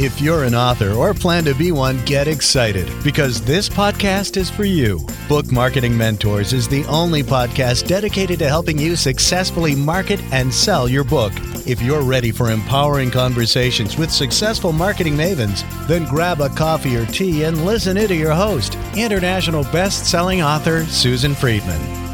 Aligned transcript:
If 0.00 0.20
you're 0.20 0.44
an 0.44 0.54
author 0.54 0.92
or 0.92 1.12
plan 1.12 1.42
to 1.46 1.54
be 1.56 1.72
one, 1.72 2.04
get 2.04 2.28
excited 2.28 2.88
because 3.02 3.42
this 3.42 3.68
podcast 3.68 4.36
is 4.36 4.48
for 4.48 4.62
you. 4.64 5.04
Book 5.28 5.50
Marketing 5.50 5.98
Mentors 5.98 6.52
is 6.52 6.68
the 6.68 6.84
only 6.84 7.24
podcast 7.24 7.88
dedicated 7.88 8.38
to 8.38 8.48
helping 8.48 8.78
you 8.78 8.94
successfully 8.94 9.74
market 9.74 10.22
and 10.30 10.54
sell 10.54 10.88
your 10.88 11.02
book. 11.02 11.32
If 11.66 11.82
you're 11.82 12.02
ready 12.02 12.30
for 12.30 12.52
empowering 12.52 13.10
conversations 13.10 13.98
with 13.98 14.12
successful 14.12 14.70
marketing 14.72 15.16
mavens, 15.16 15.64
then 15.88 16.04
grab 16.04 16.40
a 16.40 16.48
coffee 16.48 16.94
or 16.94 17.04
tea 17.06 17.42
and 17.42 17.66
listen 17.66 17.96
in 17.96 18.06
to 18.06 18.14
your 18.14 18.34
host, 18.34 18.78
international 18.96 19.64
best-selling 19.64 20.42
author 20.42 20.84
Susan 20.84 21.34
Friedman. 21.34 22.07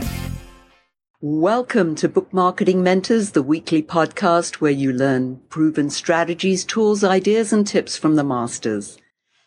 Welcome 1.26 1.94
to 1.94 2.08
Book 2.10 2.34
Marketing 2.34 2.82
Mentors, 2.82 3.30
the 3.30 3.42
weekly 3.42 3.82
podcast 3.82 4.56
where 4.56 4.70
you 4.70 4.92
learn 4.92 5.40
proven 5.48 5.88
strategies, 5.88 6.66
tools, 6.66 7.02
ideas, 7.02 7.50
and 7.50 7.66
tips 7.66 7.96
from 7.96 8.16
the 8.16 8.22
masters. 8.22 8.98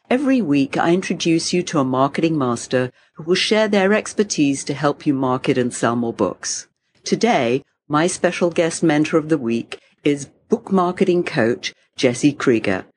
Every 0.09 0.41
week, 0.41 0.75
I 0.75 0.91
introduce 0.91 1.53
you 1.53 1.61
to 1.61 1.77
a 1.77 1.83
marketing 1.83 2.35
master 2.35 2.91
who 3.13 3.21
will 3.21 3.35
share 3.35 3.67
their 3.67 3.93
expertise 3.93 4.63
to 4.63 4.73
help 4.73 5.05
you 5.05 5.13
market 5.13 5.55
and 5.55 5.71
sell 5.71 5.95
more 5.95 6.13
books. 6.13 6.67
Today, 7.03 7.63
my 7.87 8.07
special 8.07 8.49
guest 8.49 8.81
mentor 8.81 9.17
of 9.19 9.29
the 9.29 9.37
week 9.37 9.79
is 10.03 10.31
book 10.49 10.71
marketing 10.71 11.23
coach 11.23 11.75
Jesse 11.95 12.33
Krieger. 12.33 12.87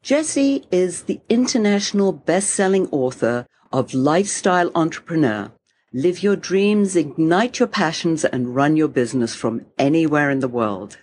Jesse 0.00 0.64
is 0.70 1.02
the 1.02 1.20
international 1.28 2.12
best-selling 2.12 2.88
author 2.88 3.46
of 3.70 3.92
Lifestyle 3.92 4.70
Entrepreneur 4.74 5.52
Live 5.96 6.24
your 6.24 6.34
dreams, 6.34 6.96
ignite 6.96 7.60
your 7.60 7.68
passions, 7.68 8.24
and 8.24 8.52
run 8.52 8.76
your 8.76 8.88
business 8.88 9.36
from 9.36 9.64
anywhere 9.78 10.28
in 10.28 10.40
the 10.40 10.48
world. 10.48 10.98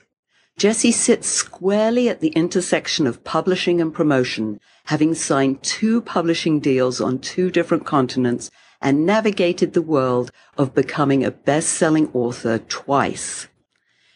Jesse 0.58 0.92
sits 0.92 1.30
squarely 1.30 2.09
at 2.09 2.20
the 2.20 2.34
intersection 2.36 3.08
of 3.08 3.23
publishing 3.23 3.80
and 3.80 3.94
promotion, 3.94 4.59
having 4.88 5.14
signed 5.14 5.64
two 5.64 6.02
publishing 6.02 6.59
deals 6.59 7.00
on 7.00 7.19
two 7.19 7.50
different 7.50 7.86
continents 7.86 8.52
and 8.81 9.06
navigated 9.06 9.72
the 9.72 9.81
world 9.81 10.30
of 10.58 10.75
becoming 10.75 11.23
a 11.23 11.31
best-selling 11.31 12.09
author 12.12 12.58
twice. 12.58 13.47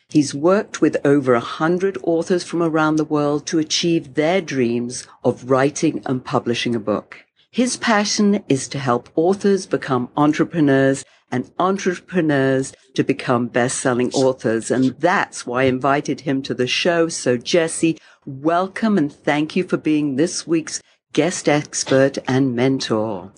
He's 0.09 0.36
worked 0.36 0.81
with 0.81 0.98
over 1.06 1.36
a 1.36 1.40
hundred 1.40 1.98
authors 2.03 2.44
from 2.44 2.62
around 2.62 2.98
the 2.98 3.06
world 3.06 3.48
to 3.48 3.59
achieve 3.59 4.16
their 4.16 4.42
dreams 4.42 5.08
of 5.23 5.50
writing 5.50 6.03
and 6.06 6.26
publishing 6.26 6.76
a 6.76 6.80
book. 6.81 7.25
His 7.56 7.78
passion 7.78 8.44
is 8.50 8.67
to 8.67 8.80
help 8.80 9.08
authors 9.16 9.66
become 9.66 10.09
entrepreneurs 10.17 11.06
and 11.31 11.50
entrepreneurs 11.58 12.73
to 12.95 13.02
become 13.02 13.47
best-selling 13.47 14.12
authors. 14.12 14.70
And 14.70 14.88
that's 15.00 15.47
why 15.47 15.62
I 15.62 15.67
invited 15.67 16.20
him 16.20 16.42
to 16.42 16.53
the 16.53 16.67
show. 16.67 17.08
So 17.08 17.38
Jesse, 17.38 17.97
welcome 18.25 18.97
and 18.97 19.09
thank 19.09 19.56
you 19.56 19.64
for 19.64 19.78
being 19.78 20.17
this 20.17 20.45
week's 20.45 20.81
guest 21.14 21.47
expert 21.47 22.17
and 22.28 22.58
mentor. 22.58 23.31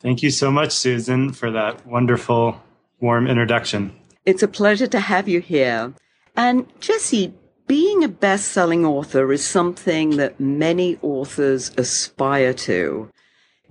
Thank 0.00 0.24
you 0.24 0.32
so 0.32 0.50
much, 0.50 0.72
Susan, 0.72 1.32
for 1.32 1.52
that 1.52 1.86
wonderful, 1.86 2.60
warm 2.98 3.28
introduction. 3.28 3.94
It's 4.26 4.42
a 4.42 4.48
pleasure 4.48 4.88
to 4.88 4.98
have 4.98 5.28
you 5.28 5.40
here. 5.40 5.94
And 6.36 6.66
Jesse, 6.80 7.34
being 7.68 8.02
a 8.02 8.08
best-selling 8.08 8.84
author 8.84 9.32
is 9.32 9.46
something 9.46 10.16
that 10.16 10.40
many 10.40 10.98
authors 11.02 11.70
aspire 11.76 12.52
to. 12.54 13.08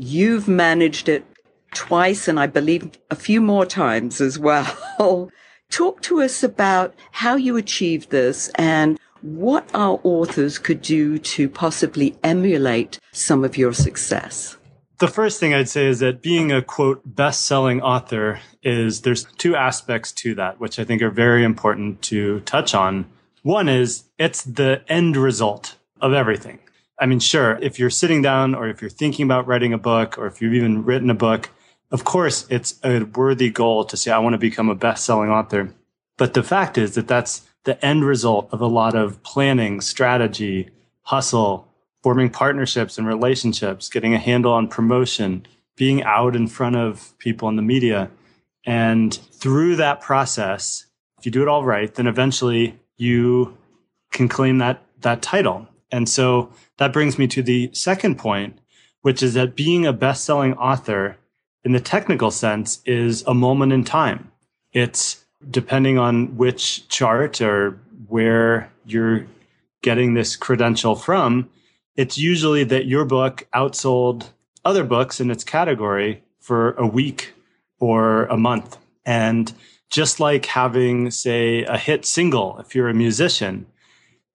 You've 0.02 0.48
managed 0.48 1.10
it 1.10 1.26
twice 1.74 2.30
and 2.30 2.40
I 2.40 2.48
believe 2.48 2.90
a 3.12 3.18
few 3.18 3.42
more 3.42 3.66
times 3.66 4.22
as 4.22 4.40
well. 4.40 5.30
Talk 5.70 6.02
to 6.04 6.22
us 6.22 6.42
about 6.42 6.96
how 7.12 7.36
you 7.36 7.58
achieved 7.58 8.10
this 8.10 8.50
and 8.56 8.98
what 9.22 9.70
our 9.74 10.00
authors 10.04 10.58
could 10.58 10.82
do 10.82 11.18
to 11.18 11.50
possibly 11.50 12.18
emulate 12.24 12.98
some 13.12 13.44
of 13.44 13.58
your 13.58 13.74
success. 13.74 14.58
The 15.00 15.10
first 15.10 15.38
thing 15.38 15.54
I'd 15.54 15.68
say 15.68 15.88
is 15.88 16.00
that 16.00 16.22
being 16.22 16.50
a 16.50 16.62
quote 16.62 17.02
best 17.04 17.46
selling 17.46 17.82
author 17.82 18.40
is 18.64 19.02
there's 19.02 19.26
two 19.26 19.54
aspects 19.54 20.14
to 20.14 20.34
that, 20.36 20.62
which 20.62 20.80
I 20.80 20.86
think 20.86 21.02
are 21.02 21.10
very 21.10 21.44
important 21.44 22.02
to 22.04 22.40
touch 22.42 22.74
on. 22.74 23.06
One 23.44 23.68
is 23.68 24.06
it's 24.18 24.44
the 24.46 24.82
end 24.88 25.18
result 25.18 25.76
of 26.00 26.14
everything. 26.14 26.60
I 27.00 27.06
mean, 27.06 27.20
sure, 27.20 27.58
if 27.62 27.80
you're 27.80 27.90
sitting 27.90 28.22
down 28.22 28.54
or 28.54 28.68
if 28.68 28.82
you're 28.82 28.90
thinking 28.90 29.24
about 29.24 29.48
writing 29.48 29.74
a 29.74 29.78
book 29.78 30.18
or 30.18 30.28
if 30.28 30.42
you've 30.42 30.54
even 30.54 30.84
written 30.84 31.10
a 31.10 31.16
book, 31.16 31.50
of 31.92 32.04
course, 32.04 32.46
it's 32.50 32.80
a 32.84 33.04
worthy 33.04 33.50
goal 33.50 33.86
to 33.86 33.98
say, 33.98 34.12
I 34.12 34.20
want 34.20 34.34
to 34.34 34.38
become 34.38 34.70
a 34.70 34.76
best 34.76 35.06
selling 35.06 35.30
author. 35.30 35.74
But 36.18 36.34
the 36.34 36.44
fact 36.44 36.78
is 36.78 36.96
that 36.96 37.08
that's 37.08 37.48
the 37.64 37.84
end 37.84 38.06
result 38.06 38.50
of 38.52 38.62
a 38.62 38.68
lot 38.68 38.96
of 38.96 39.24
planning, 39.24 39.82
strategy, 39.82 40.70
hustle, 41.04 41.68
forming 42.04 42.30
partnerships 42.30 42.98
and 42.98 43.08
relationships, 43.08 43.90
getting 43.90 44.14
a 44.14 44.20
handle 44.20 44.54
on 44.54 44.68
promotion, 44.68 45.46
being 45.76 46.04
out 46.04 46.36
in 46.36 46.48
front 46.48 46.76
of 46.76 47.18
people 47.18 47.50
in 47.50 47.56
the 47.56 47.62
media. 47.62 48.10
And 48.66 49.14
through 49.14 49.78
that 49.78 50.02
process, 50.02 50.86
if 51.18 51.26
you 51.26 51.32
do 51.32 51.42
it 51.42 51.48
all 51.48 51.64
right, 51.64 51.94
then 51.94 52.08
eventually 52.08 52.80
you 52.98 53.58
can 54.12 54.28
claim 54.28 54.58
that, 54.60 54.84
that 55.02 55.22
title. 55.22 55.68
And 55.92 56.08
so 56.08 56.52
that 56.78 56.94
brings 56.94 57.18
me 57.18 57.28
to 57.28 57.42
the 57.42 57.70
second 57.74 58.18
point, 58.18 58.60
which 59.02 59.24
is 59.24 59.34
that 59.34 59.56
being 59.56 59.86
a 59.86 59.94
best 59.94 60.24
selling 60.24 60.54
author 60.54 61.18
in 61.64 61.72
the 61.72 61.80
technical 61.80 62.32
sense 62.32 62.82
is 62.86 63.24
a 63.24 63.34
moment 63.34 63.74
in 63.74 63.84
time. 63.84 64.32
It's 64.72 65.26
depending 65.50 65.98
on 65.98 66.38
which 66.38 66.88
chart 66.90 67.42
or 67.42 67.80
where 68.08 68.72
you're 68.86 69.26
getting 69.82 70.14
this 70.14 70.36
credential 70.36 70.96
from. 70.96 71.50
It's 71.96 72.18
usually 72.18 72.64
that 72.66 72.86
your 72.86 73.06
book 73.06 73.48
outsold 73.54 74.30
other 74.66 74.84
books 74.84 75.20
in 75.20 75.32
its 75.32 75.44
category 75.44 76.22
for 76.40 76.74
a 76.74 76.86
week 76.86 77.34
or 77.80 78.26
a 78.26 78.38
month. 78.38 78.78
And 79.06 79.52
just 79.90 80.20
like 80.20 80.46
having, 80.46 81.12
say, 81.12 81.64
a 81.64 81.78
hit 81.78 82.06
single, 82.06 82.60
if 82.60 82.76
you're 82.76 82.90
a 82.90 82.94
musician, 82.94 83.66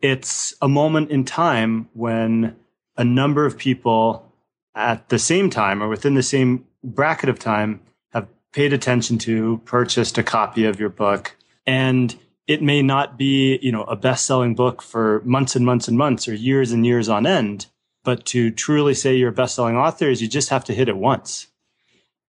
it's 0.04 0.52
a 0.60 0.68
moment 0.68 1.10
in 1.10 1.24
time 1.24 1.88
when 1.94 2.54
a 2.98 3.02
number 3.02 3.46
of 3.46 3.56
people 3.56 4.30
at 4.74 5.08
the 5.08 5.18
same 5.18 5.48
time 5.48 5.82
or 5.82 5.88
within 5.88 6.12
the 6.12 6.22
same 6.22 6.66
bracket 6.82 7.30
of 7.30 7.38
time 7.38 7.80
have 8.12 8.28
paid 8.52 8.74
attention 8.74 9.16
to, 9.16 9.62
purchased 9.64 10.18
a 10.18 10.22
copy 10.22 10.66
of 10.66 10.78
your 10.78 10.90
book. 10.90 11.34
And 11.66 12.14
it 12.46 12.60
may 12.60 12.82
not 12.82 13.16
be, 13.16 13.58
you 13.62 13.72
know, 13.72 13.84
a 13.84 13.96
best-selling 13.96 14.54
book 14.54 14.82
for 14.82 15.22
months 15.24 15.56
and 15.56 15.64
months 15.64 15.88
and 15.88 15.96
months 15.96 16.28
or 16.28 16.34
years 16.34 16.70
and 16.70 16.84
years 16.84 17.08
on 17.08 17.26
end. 17.26 17.64
But 18.02 18.26
to 18.26 18.50
truly 18.50 18.92
say 18.92 19.16
you're 19.16 19.30
a 19.30 19.32
best-selling 19.32 19.78
author 19.78 20.10
is 20.10 20.20
you 20.20 20.28
just 20.28 20.50
have 20.50 20.64
to 20.66 20.74
hit 20.74 20.90
it 20.90 20.98
once. 20.98 21.46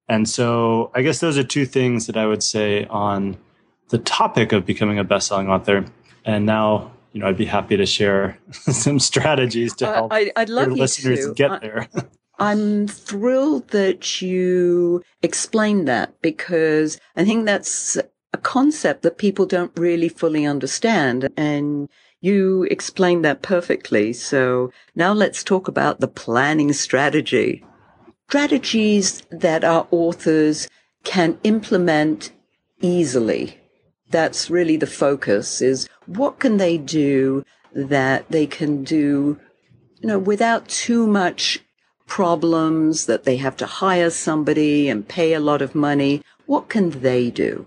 And 0.09 0.29
so 0.29 0.93
I 0.95 1.03
guess 1.03 1.19
those 1.19 1.37
are 1.39 1.43
two 1.43 1.67
things 1.67 2.07
that 2.07 2.17
I 2.17 2.27
would 2.27 2.45
say 2.45 2.85
on 2.85 3.37
the 3.89 3.99
topic 3.99 4.53
of 4.53 4.65
becoming 4.65 5.01
a 5.01 5.05
best-selling 5.05 5.49
author. 5.49 5.87
And 6.25 6.47
now 6.47 6.93
you 7.15 7.21
know, 7.21 7.29
I'd 7.29 7.37
be 7.37 7.45
happy 7.47 7.77
to 7.77 7.87
share 7.87 8.39
some 8.51 8.99
strategies 8.99 9.75
to 9.77 9.87
help 9.87 10.13
I, 10.13 10.33
would 10.37 10.49
love 10.51 10.69
your 10.69 10.77
listeners 10.77 11.27
to. 11.27 11.33
get 11.33 11.51
I, 11.51 11.59
there. 11.61 11.89
I'm 12.39 12.89
thrilled 12.89 13.69
that 13.69 14.21
you 14.21 15.03
explained 15.23 15.87
that 15.87 16.21
because 16.21 16.99
I 17.17 17.25
think 17.25 17.47
that's 17.47 17.97
a 18.33 18.37
concept 18.39 19.03
that 19.03 19.19
people 19.19 19.47
don't 19.47 19.71
really 19.79 20.09
fully 20.09 20.45
understand. 20.45 21.29
And 21.37 21.89
you 22.21 22.65
explained 22.65 23.25
that 23.25 23.43
perfectly. 23.43 24.13
So 24.13 24.73
now 24.97 25.13
let's 25.13 25.45
talk 25.45 25.69
about 25.69 26.01
the 26.01 26.09
planning 26.09 26.73
strategy. 26.73 27.65
Strategies 28.29 29.23
that 29.31 29.63
our 29.63 29.87
authors 29.93 30.69
can 31.05 31.39
implement 31.45 32.33
easily 32.81 33.61
that's 34.15 34.49
really 34.49 34.77
the 34.77 34.87
focus 34.87 35.61
is 35.61 35.89
what 36.07 36.39
can 36.39 36.57
they 36.59 36.79
do 36.79 37.45
that 37.75 38.25
they 38.31 38.47
can 38.47 38.85
do, 38.85 39.41
you 40.01 40.07
know, 40.07 40.21
without 40.21 40.69
too 40.69 41.05
much 41.05 41.59
problems 42.07 43.07
that 43.07 43.25
they 43.25 43.37
have 43.37 43.57
to 43.57 43.67
hire 43.67 44.11
somebody 44.11 44.89
and 44.89 45.09
pay 45.09 45.33
a 45.33 45.41
lot 45.41 45.61
of 45.61 45.75
money. 45.75 46.23
What 46.47 46.69
can 46.69 46.91
they 46.91 47.29
do? 47.29 47.67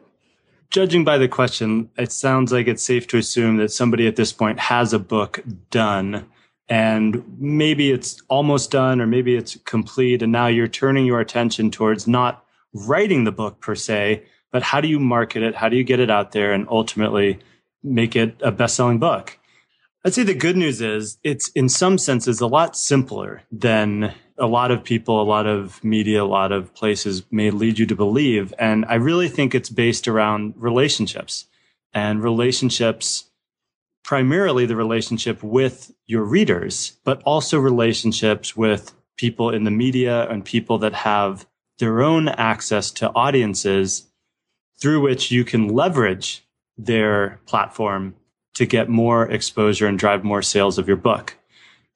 Judging 0.70 1.04
by 1.04 1.18
the 1.18 1.28
question, 1.28 1.90
it 1.98 2.14
sounds 2.14 2.54
like 2.54 2.68
it's 2.68 2.84
safe 2.84 3.08
to 3.08 3.18
assume 3.18 3.58
that 3.58 3.74
somebody 3.74 4.08
at 4.08 4.16
this 4.16 4.32
point 4.32 4.58
has 4.58 4.94
a 4.94 5.00
book 5.00 5.44
done 5.70 6.26
and 6.70 7.26
maybe 7.38 7.92
it's 7.92 8.22
almost 8.30 8.72
done 8.72 9.02
or 9.02 9.08
maybe 9.08 9.36
it's 9.36 9.58
complete. 9.66 10.22
And 10.22 10.32
now 10.32 10.48
you're 10.48 10.70
turning 10.70 11.06
your 11.06 11.20
attention 11.20 11.72
towards 11.72 12.08
not 12.08 12.46
writing 12.74 13.26
the 13.26 13.34
book 13.34 13.60
per 13.60 13.76
se, 13.76 14.24
but 14.52 14.64
how 14.64 14.82
do 14.82 14.88
you 14.88 15.00
market 15.00 15.44
it? 15.44 15.56
How 15.56 15.70
do 15.70 15.76
you 15.76 15.84
get 15.84 16.00
it 16.00 16.10
out 16.10 16.32
there 16.32 16.54
and 16.54 16.68
ultimately 16.70 17.40
make 17.84 18.16
it 18.16 18.36
a 18.42 18.52
best 18.52 18.76
selling 18.76 19.00
book? 19.00 19.38
I'd 20.06 20.14
say 20.14 20.24
the 20.24 20.34
good 20.34 20.56
news 20.56 20.82
is 20.82 21.18
it's 21.24 21.50
in 21.50 21.68
some 21.68 21.98
senses 21.98 22.40
a 22.40 22.48
lot 22.48 22.78
simpler 22.78 23.42
than 23.52 24.14
a 24.38 24.48
lot 24.48 24.72
of 24.72 24.84
people, 24.84 25.22
a 25.22 25.24
lot 25.24 25.48
of 25.48 25.84
media, 25.84 26.24
a 26.24 26.26
lot 26.26 26.52
of 26.52 26.74
places 26.74 27.24
may 27.32 27.50
lead 27.50 27.80
you 27.80 27.86
to 27.88 27.96
believe. 27.96 28.54
And 28.60 28.86
I 28.86 28.96
really 28.96 29.28
think 29.28 29.54
it's 29.54 29.70
based 29.70 30.08
around 30.08 30.54
relationships 30.56 31.48
and 31.94 32.24
relationships 32.24 33.26
primarily 34.04 34.66
the 34.66 34.76
relationship 34.76 35.44
with 35.44 35.92
your 36.06 36.24
readers, 36.24 36.94
but 37.04 37.22
also 37.24 37.60
relationships 37.60 38.56
with 38.56 38.94
people 39.18 39.50
in 39.50 39.66
the 39.66 39.72
media 39.72 40.30
and 40.30 40.46
people 40.46 40.78
that 40.78 40.94
have 40.94 41.46
their 41.80 42.02
own 42.02 42.30
access 42.30 42.92
to 42.92 43.12
audiences 43.14 44.08
through 44.80 45.02
which 45.02 45.32
you 45.32 45.44
can 45.44 45.68
leverage 45.70 46.44
their 46.78 47.40
platform 47.46 48.16
to 48.54 48.66
get 48.66 48.90
more 48.90 49.30
exposure 49.30 49.88
and 49.88 50.00
drive 50.00 50.24
more 50.24 50.42
sales 50.42 50.78
of 50.78 50.88
your 50.88 50.98
book. 50.98 51.36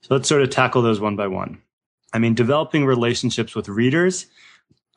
So 0.01 0.15
let's 0.15 0.29
sort 0.29 0.41
of 0.41 0.49
tackle 0.49 0.81
those 0.81 0.99
one 0.99 1.15
by 1.15 1.27
one. 1.27 1.61
I 2.13 2.19
mean, 2.19 2.33
developing 2.33 2.85
relationships 2.85 3.55
with 3.55 3.69
readers, 3.69 4.25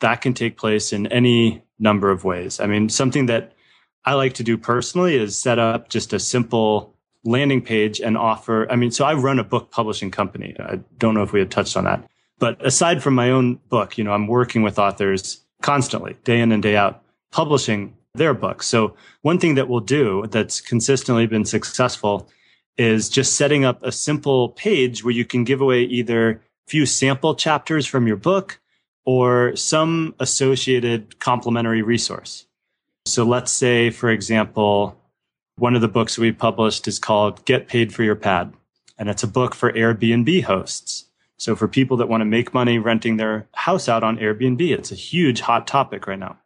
that 0.00 0.20
can 0.20 0.34
take 0.34 0.56
place 0.56 0.92
in 0.92 1.06
any 1.08 1.62
number 1.78 2.10
of 2.10 2.24
ways. 2.24 2.60
I 2.60 2.66
mean, 2.66 2.88
something 2.88 3.26
that 3.26 3.52
I 4.04 4.14
like 4.14 4.34
to 4.34 4.42
do 4.42 4.58
personally 4.58 5.16
is 5.16 5.38
set 5.38 5.58
up 5.58 5.88
just 5.88 6.12
a 6.12 6.18
simple 6.18 6.94
landing 7.24 7.62
page 7.62 8.00
and 8.00 8.18
offer. 8.18 8.70
I 8.70 8.76
mean, 8.76 8.90
so 8.90 9.04
I 9.04 9.14
run 9.14 9.38
a 9.38 9.44
book 9.44 9.70
publishing 9.70 10.10
company. 10.10 10.54
I 10.58 10.80
don't 10.98 11.14
know 11.14 11.22
if 11.22 11.32
we 11.32 11.38
had 11.38 11.50
touched 11.50 11.76
on 11.76 11.84
that, 11.84 12.06
but 12.38 12.64
aside 12.64 13.02
from 13.02 13.14
my 13.14 13.30
own 13.30 13.60
book, 13.68 13.96
you 13.96 14.04
know, 14.04 14.12
I'm 14.12 14.26
working 14.26 14.62
with 14.62 14.78
authors 14.78 15.40
constantly, 15.62 16.16
day 16.24 16.40
in 16.40 16.52
and 16.52 16.62
day 16.62 16.76
out, 16.76 17.02
publishing 17.34 17.92
their 18.14 18.32
books. 18.32 18.64
So 18.64 18.94
one 19.22 19.40
thing 19.40 19.56
that 19.56 19.68
we'll 19.68 19.80
do 19.80 20.24
that's 20.30 20.60
consistently 20.60 21.26
been 21.26 21.44
successful 21.44 22.28
is 22.78 23.08
just 23.08 23.36
setting 23.36 23.64
up 23.64 23.82
a 23.82 23.90
simple 23.90 24.50
page 24.50 25.02
where 25.02 25.12
you 25.12 25.24
can 25.24 25.42
give 25.42 25.60
away 25.60 25.82
either 25.82 26.30
a 26.30 26.38
few 26.68 26.86
sample 26.86 27.34
chapters 27.34 27.86
from 27.86 28.06
your 28.06 28.16
book 28.16 28.60
or 29.04 29.54
some 29.56 30.14
associated 30.20 31.18
complementary 31.18 31.82
resource. 31.82 32.46
So 33.04 33.24
let's 33.24 33.50
say, 33.50 33.90
for 33.90 34.10
example, 34.10 34.96
one 35.56 35.74
of 35.74 35.80
the 35.80 35.88
books 35.88 36.16
we 36.16 36.30
published 36.30 36.86
is 36.86 37.00
called 37.00 37.44
Get 37.44 37.66
Paid 37.66 37.92
for 37.92 38.04
Your 38.04 38.14
Pad. 38.14 38.54
And 38.96 39.08
it's 39.10 39.24
a 39.24 39.28
book 39.28 39.56
for 39.56 39.72
Airbnb 39.72 40.44
hosts. 40.44 41.06
So 41.36 41.56
for 41.56 41.66
people 41.66 41.96
that 41.96 42.08
want 42.08 42.20
to 42.20 42.26
make 42.26 42.54
money 42.54 42.78
renting 42.78 43.16
their 43.16 43.48
house 43.54 43.88
out 43.88 44.04
on 44.04 44.18
Airbnb, 44.18 44.60
it's 44.70 44.92
a 44.92 44.94
huge 44.94 45.40
hot 45.40 45.66
topic 45.66 46.06
right 46.06 46.18
now. 46.18 46.38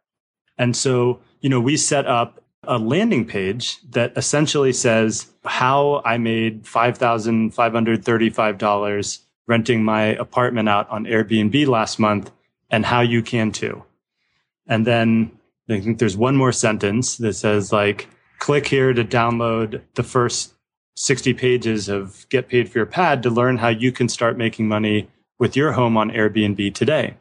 And 0.59 0.77
so, 0.77 1.19
you 1.41 1.49
know, 1.49 1.59
we 1.59 1.75
set 1.77 2.05
up 2.05 2.43
a 2.63 2.77
landing 2.77 3.25
page 3.25 3.79
that 3.91 4.13
essentially 4.15 4.73
says 4.73 5.31
how 5.45 6.01
I 6.05 6.17
made 6.17 6.65
$5,535 6.65 9.19
renting 9.47 9.83
my 9.83 10.01
apartment 10.03 10.69
out 10.69 10.87
on 10.89 11.05
Airbnb 11.05 11.65
last 11.67 11.97
month 11.97 12.29
and 12.69 12.85
how 12.85 13.01
you 13.01 13.23
can 13.23 13.51
too. 13.51 13.83
And 14.67 14.85
then 14.85 15.31
I 15.69 15.79
think 15.79 15.97
there's 15.97 16.17
one 16.17 16.35
more 16.35 16.51
sentence 16.51 17.17
that 17.17 17.33
says 17.33 17.71
like, 17.71 18.07
click 18.37 18.67
here 18.67 18.93
to 18.93 19.03
download 19.03 19.81
the 19.95 20.03
first 20.03 20.53
60 20.95 21.33
pages 21.33 21.89
of 21.89 22.27
Get 22.29 22.47
Paid 22.49 22.69
for 22.69 22.77
Your 22.79 22.85
Pad 22.85 23.23
to 23.23 23.29
learn 23.29 23.57
how 23.57 23.69
you 23.69 23.91
can 23.91 24.09
start 24.09 24.37
making 24.37 24.67
money 24.67 25.09
with 25.39 25.55
your 25.55 25.71
home 25.71 25.97
on 25.97 26.11
Airbnb 26.11 26.75
today. 26.75 27.15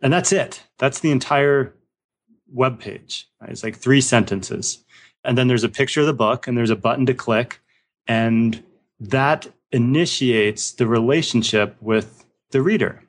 And 0.00 0.12
that's 0.12 0.32
it. 0.32 0.62
That's 0.78 1.00
the 1.00 1.10
entire 1.10 1.74
web 2.52 2.80
page. 2.80 3.28
Right? 3.40 3.50
It's 3.50 3.62
like 3.62 3.76
three 3.76 4.00
sentences. 4.00 4.84
And 5.24 5.36
then 5.36 5.48
there's 5.48 5.64
a 5.64 5.68
picture 5.68 6.00
of 6.00 6.06
the 6.06 6.12
book 6.12 6.46
and 6.46 6.56
there's 6.56 6.70
a 6.70 6.76
button 6.76 7.06
to 7.06 7.14
click. 7.14 7.60
And 8.06 8.62
that 9.00 9.48
initiates 9.72 10.72
the 10.72 10.86
relationship 10.86 11.76
with 11.80 12.24
the 12.50 12.62
reader. 12.62 13.02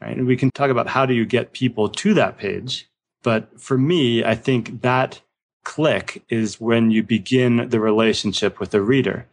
Right? 0.00 0.16
And 0.16 0.26
we 0.26 0.36
can 0.36 0.50
talk 0.50 0.70
about 0.70 0.88
how 0.88 1.06
do 1.06 1.14
you 1.14 1.24
get 1.24 1.52
people 1.52 1.88
to 1.88 2.14
that 2.14 2.38
page. 2.38 2.88
But 3.22 3.60
for 3.60 3.76
me, 3.76 4.24
I 4.24 4.34
think 4.34 4.80
that 4.82 5.20
click 5.64 6.24
is 6.28 6.60
when 6.60 6.90
you 6.90 7.02
begin 7.02 7.68
the 7.68 7.80
relationship 7.80 8.58
with 8.58 8.70
the 8.70 8.80
reader. 8.80 9.26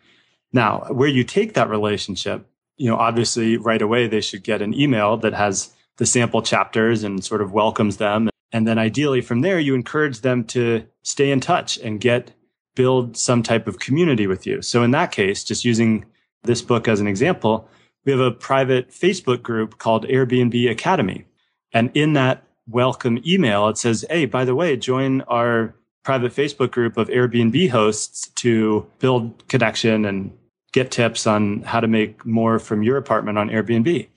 Now, 0.51 0.85
where 0.89 1.07
you 1.07 1.23
take 1.23 1.53
that 1.53 1.69
relationship, 1.69 2.45
you 2.75 2.89
know, 2.89 2.97
obviously 2.97 3.57
right 3.57 3.81
away 3.81 4.07
they 4.07 4.21
should 4.21 4.43
get 4.43 4.61
an 4.61 4.73
email 4.73 5.17
that 5.17 5.33
has 5.33 5.73
the 5.97 6.05
sample 6.05 6.41
chapters 6.41 7.03
and 7.03 7.23
sort 7.23 7.41
of 7.41 7.51
welcomes 7.53 7.97
them. 7.97 8.29
And 8.51 8.67
then 8.67 8.77
ideally 8.77 9.21
from 9.21 9.41
there, 9.41 9.59
you 9.59 9.75
encourage 9.75 10.21
them 10.21 10.43
to 10.45 10.85
stay 11.03 11.31
in 11.31 11.39
touch 11.39 11.77
and 11.77 11.99
get, 11.99 12.31
build 12.75 13.17
some 13.17 13.43
type 13.43 13.67
of 13.67 13.79
community 13.79 14.27
with 14.27 14.47
you. 14.47 14.61
So 14.61 14.83
in 14.83 14.91
that 14.91 15.11
case, 15.11 15.43
just 15.43 15.65
using 15.65 16.05
this 16.43 16.61
book 16.61 16.87
as 16.87 16.99
an 16.99 17.07
example, 17.07 17.67
we 18.05 18.11
have 18.11 18.21
a 18.21 18.31
private 18.31 18.89
Facebook 18.89 19.41
group 19.41 19.79
called 19.79 20.07
Airbnb 20.07 20.69
Academy. 20.71 21.25
And 21.73 21.91
in 21.93 22.13
that 22.13 22.47
welcome 22.67 23.21
email, 23.25 23.67
it 23.67 23.77
says, 23.77 24.05
Hey, 24.09 24.25
by 24.25 24.45
the 24.45 24.55
way, 24.55 24.77
join 24.77 25.21
our 25.21 25.75
private 26.03 26.31
Facebook 26.31 26.71
group 26.71 26.95
of 26.95 27.09
Airbnb 27.09 27.69
hosts 27.69 28.29
to 28.29 28.87
build 28.99 29.45
connection 29.49 30.05
and 30.05 30.31
get 30.71 30.89
tips 30.89 31.27
on 31.27 31.63
how 31.63 31.79
to 31.81 31.87
make 31.87 32.25
more 32.25 32.59
from 32.59 32.81
your 32.81 32.97
apartment 32.97 33.37
on 33.37 33.49
Airbnb. 33.49 34.07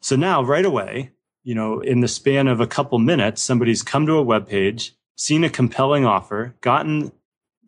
So 0.00 0.16
now 0.16 0.42
right 0.42 0.64
away, 0.64 1.12
you 1.46 1.54
know, 1.54 1.78
in 1.78 2.00
the 2.00 2.08
span 2.08 2.48
of 2.48 2.58
a 2.58 2.66
couple 2.66 2.98
minutes, 2.98 3.40
somebody's 3.40 3.80
come 3.80 4.04
to 4.04 4.14
a 4.14 4.22
web 4.22 4.48
page, 4.48 4.96
seen 5.14 5.44
a 5.44 5.48
compelling 5.48 6.04
offer, 6.04 6.56
gotten 6.60 7.12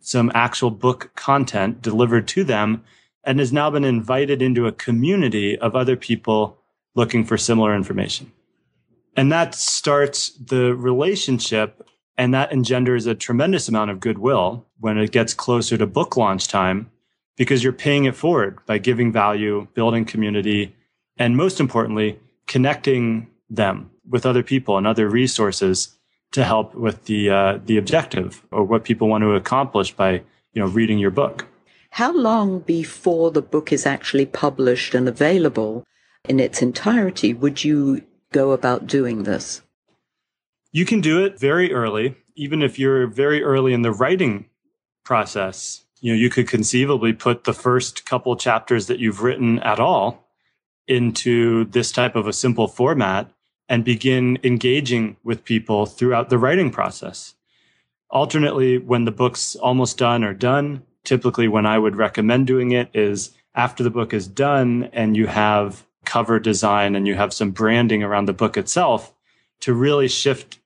some 0.01 0.33
actual 0.35 0.73
book 0.73 1.13
content 1.15 1.81
delivered 1.81 2.27
to 2.27 2.43
them, 2.43 2.83
and 3.23 3.39
has 3.39 3.53
now 3.53 3.71
been 3.71 3.85
invited 3.85 4.43
into 4.43 4.67
a 4.67 4.73
community 4.73 5.57
of 5.57 5.77
other 5.77 5.95
people 5.95 6.59
looking 6.97 7.25
for 7.25 7.39
similar 7.39 7.73
information. 7.73 8.33
And 9.17 9.31
that 9.31 9.55
starts 9.55 10.31
the 10.31 10.75
relationship 10.75 11.89
and 12.17 12.35
that 12.35 12.51
engenders 12.51 13.07
a 13.07 13.15
tremendous 13.15 13.69
amount 13.69 13.93
of 13.93 14.01
goodwill 14.01 14.67
when 14.81 14.99
it 14.99 15.13
gets 15.13 15.35
closer 15.35 15.77
to 15.79 15.87
book 15.87 16.17
launch 16.17 16.49
time 16.49 16.91
because 17.37 17.63
you're 17.63 17.73
paying 17.73 18.07
it 18.07 18.17
forward 18.17 18.59
by 18.67 18.79
giving 18.79 19.13
value, 19.13 19.69
building 19.75 20.05
community, 20.05 20.75
and 21.17 21.37
most 21.37 21.61
importantly, 21.61 22.19
connecting 22.49 23.29
them 23.51 23.91
with 24.09 24.27
other 24.27 24.43
people 24.43 24.77
and 24.77 24.87
other 24.87 25.09
resources 25.09 25.99
to 26.33 26.45
help 26.45 26.75
with 26.75 27.05
the 27.07 27.31
uh, 27.31 27.59
the 27.65 27.79
objective 27.79 28.45
or 28.51 28.65
what 28.65 28.85
people 28.85 29.09
want 29.09 29.23
to 29.23 29.35
accomplish 29.35 29.93
by 29.93 30.13
you 30.53 30.63
know 30.63 30.67
reading 30.67 30.99
your 30.99 31.11
book. 31.11 31.47
How 31.91 32.13
long 32.13 32.61
before 32.61 33.31
the 33.31 33.43
book 33.43 33.73
is 33.73 33.87
actually 33.87 34.27
published 34.27 34.95
and 34.95 35.09
available 35.09 35.85
in 36.29 36.39
its 36.39 36.61
entirety 36.61 37.33
would 37.33 37.65
you 37.65 38.03
go 38.33 38.53
about 38.53 38.87
doing 38.87 39.23
this? 39.23 39.63
You 40.71 40.85
can 40.85 41.01
do 41.01 41.25
it 41.25 41.39
very 41.39 41.73
early, 41.73 42.17
even 42.37 42.63
if 42.63 42.79
you're 42.79 43.07
very 43.07 43.43
early 43.43 43.73
in 43.73 43.83
the 43.83 43.93
writing 43.93 44.47
process. 45.05 45.85
You 46.01 46.13
know, 46.13 46.19
you 46.19 46.29
could 46.29 46.47
conceivably 46.47 47.15
put 47.15 47.45
the 47.45 47.55
first 47.55 48.05
couple 48.05 48.37
chapters 48.37 48.87
that 48.87 48.99
you've 48.99 49.23
written 49.23 49.59
at 49.61 49.81
all 49.81 50.29
into 50.87 51.65
this 51.65 51.91
type 51.91 52.15
of 52.17 52.27
a 52.27 52.33
simple 52.33 52.69
format 52.69 53.31
and 53.69 53.85
begin 53.85 54.39
engaging 54.43 55.17
with 55.25 55.45
people 55.45 55.87
throughout 55.87 56.31
the 56.31 56.39
writing 56.39 56.71
process. 56.71 57.35
Alternately, 58.11 58.79
when 58.79 59.05
the 59.05 59.11
book's 59.11 59.55
almost 59.57 59.99
done 59.99 60.25
or 60.25 60.33
done, 60.33 60.83
typically 61.05 61.49
when 61.49 61.67
I 61.67 61.79
would 61.79 61.97
recommend 61.97 62.47
doing 62.47 62.73
it 62.73 62.89
is 62.95 63.33
after 63.55 63.83
the 63.83 63.91
book 63.91 64.15
is 64.15 64.27
done 64.27 64.89
and 64.93 65.17
you 65.17 65.27
have 65.27 65.85
cover 66.05 66.39
design 66.41 66.97
and 66.97 67.07
you 67.07 67.15
have 67.15 67.35
some 67.35 67.51
branding 67.51 68.03
around 68.03 68.27
the 68.27 68.33
book 68.33 68.57
itself, 68.57 69.13
to 69.61 69.75
really 69.75 70.09
shift 70.09 70.59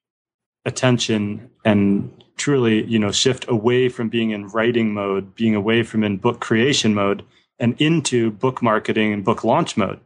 attention 0.64 1.50
and 1.64 2.12
truly, 2.36 2.84
you 2.84 2.98
know, 2.98 3.10
shift 3.10 3.44
away 3.48 3.88
from 3.88 4.08
being 4.08 4.30
in 4.30 4.46
writing 4.48 4.92
mode, 4.92 5.34
being 5.34 5.54
away 5.54 5.82
from 5.82 6.04
in 6.04 6.16
book 6.16 6.40
creation 6.40 6.94
mode 6.94 7.24
and 7.58 7.80
into 7.80 8.30
book 8.30 8.62
marketing 8.62 9.12
and 9.12 9.24
book 9.24 9.44
launch 9.44 9.76
mode. 9.76 10.00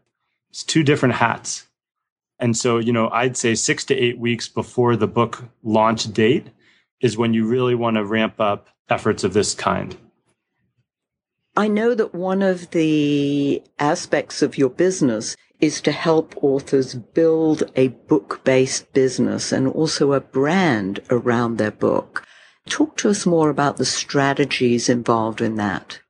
It's 0.51 0.63
two 0.63 0.83
different 0.83 1.17
hats. 1.17 1.66
And 2.39 2.57
so, 2.57 2.79
you 2.79 2.93
know, 2.93 3.09
I'd 3.11 3.37
say 3.37 3.55
six 3.55 3.85
to 3.87 3.95
eight 3.95 4.19
weeks 4.19 4.49
before 4.49 4.97
the 4.97 5.07
book 5.07 5.45
launch 5.63 6.13
date 6.13 6.49
is 7.01 7.17
when 7.17 7.35
you 7.35 7.47
really 7.47 7.75
want 7.75 7.97
to 7.97 8.05
ramp 8.05 8.41
up 8.41 8.69
efforts 8.89 9.25
of 9.25 9.33
this 9.33 9.55
kind. 9.55 9.97
I 11.57 11.69
know 11.69 11.95
that 11.95 12.15
one 12.15 12.43
of 12.43 12.71
the 12.73 13.63
aspects 13.79 14.43
of 14.43 14.59
your 14.59 14.69
business 14.69 15.37
is 15.59 15.81
to 15.81 15.93
help 15.93 16.35
authors 16.43 16.95
build 16.95 17.63
a 17.77 17.89
book 17.89 18.43
based 18.45 18.93
business 18.93 19.53
and 19.53 19.67
also 19.69 20.13
a 20.13 20.21
brand 20.21 21.01
around 21.11 21.57
their 21.57 21.71
book. 21.71 22.27
Talk 22.69 22.99
to 22.99 23.09
us 23.09 23.25
more 23.25 23.49
about 23.49 23.79
the 23.79 23.87
strategies 23.87 24.91
involved 24.91 25.41
in 25.41 25.55
that. 25.57 26.01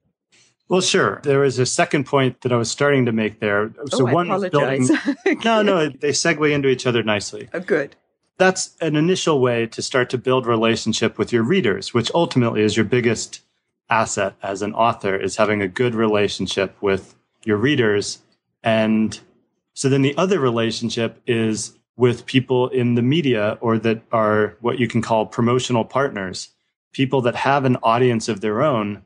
Well, 0.68 0.80
sure. 0.80 1.20
There 1.22 1.40
was 1.40 1.58
a 1.58 1.66
second 1.66 2.06
point 2.06 2.40
that 2.40 2.52
I 2.52 2.56
was 2.56 2.70
starting 2.70 3.06
to 3.06 3.12
make 3.12 3.38
there. 3.38 3.72
So 3.90 4.08
oh, 4.08 4.12
one 4.12 4.30
I 4.30 4.36
apologize. 4.36 4.88
Building, 4.88 5.40
no, 5.44 5.62
no, 5.62 5.88
they 5.88 6.10
segue 6.10 6.50
into 6.50 6.68
each 6.68 6.86
other 6.86 7.02
nicely. 7.02 7.48
Oh, 7.54 7.60
good. 7.60 7.94
That's 8.38 8.76
an 8.80 8.96
initial 8.96 9.40
way 9.40 9.66
to 9.66 9.80
start 9.80 10.10
to 10.10 10.18
build 10.18 10.46
relationship 10.46 11.18
with 11.18 11.32
your 11.32 11.42
readers, 11.42 11.94
which 11.94 12.10
ultimately 12.14 12.62
is 12.62 12.76
your 12.76 12.84
biggest 12.84 13.40
asset 13.88 14.34
as 14.42 14.62
an 14.62 14.74
author 14.74 15.16
is 15.16 15.36
having 15.36 15.62
a 15.62 15.68
good 15.68 15.94
relationship 15.94 16.76
with 16.82 17.14
your 17.44 17.56
readers 17.56 18.18
and 18.66 19.20
so 19.74 19.88
then 19.88 20.02
the 20.02 20.16
other 20.16 20.40
relationship 20.40 21.22
is 21.26 21.78
with 21.96 22.26
people 22.26 22.68
in 22.68 22.94
the 22.94 23.02
media 23.02 23.58
or 23.60 23.78
that 23.78 24.02
are 24.10 24.56
what 24.60 24.78
you 24.78 24.88
can 24.88 25.02
call 25.02 25.26
promotional 25.26 25.84
partners, 25.84 26.48
people 26.92 27.20
that 27.22 27.36
have 27.36 27.64
an 27.64 27.76
audience 27.82 28.28
of 28.28 28.40
their 28.40 28.62
own 28.62 29.04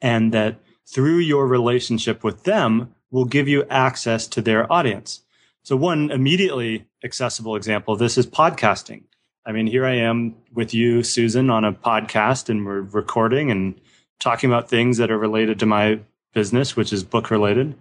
and 0.00 0.32
that 0.32 0.60
through 0.86 1.18
your 1.18 1.46
relationship 1.46 2.22
with 2.22 2.44
them 2.44 2.94
will 3.10 3.24
give 3.24 3.48
you 3.48 3.64
access 3.70 4.26
to 4.28 4.42
their 4.42 4.70
audience. 4.72 5.22
So 5.62 5.76
one 5.76 6.10
immediately 6.10 6.86
accessible 7.02 7.56
example 7.56 7.94
of 7.94 8.00
this 8.00 8.18
is 8.18 8.26
podcasting. 8.26 9.04
I 9.46 9.52
mean, 9.52 9.66
here 9.66 9.86
I 9.86 9.94
am 9.94 10.34
with 10.52 10.74
you, 10.74 11.02
Susan, 11.02 11.50
on 11.50 11.64
a 11.64 11.72
podcast 11.72 12.48
and 12.48 12.64
we're 12.66 12.80
recording 12.80 13.50
and 13.50 13.80
talking 14.20 14.50
about 14.50 14.68
things 14.68 14.98
that 14.98 15.10
are 15.10 15.18
related 15.18 15.58
to 15.60 15.66
my 15.66 16.00
business, 16.32 16.76
which 16.76 16.92
is 16.92 17.04
book 17.04 17.30
related. 17.30 17.74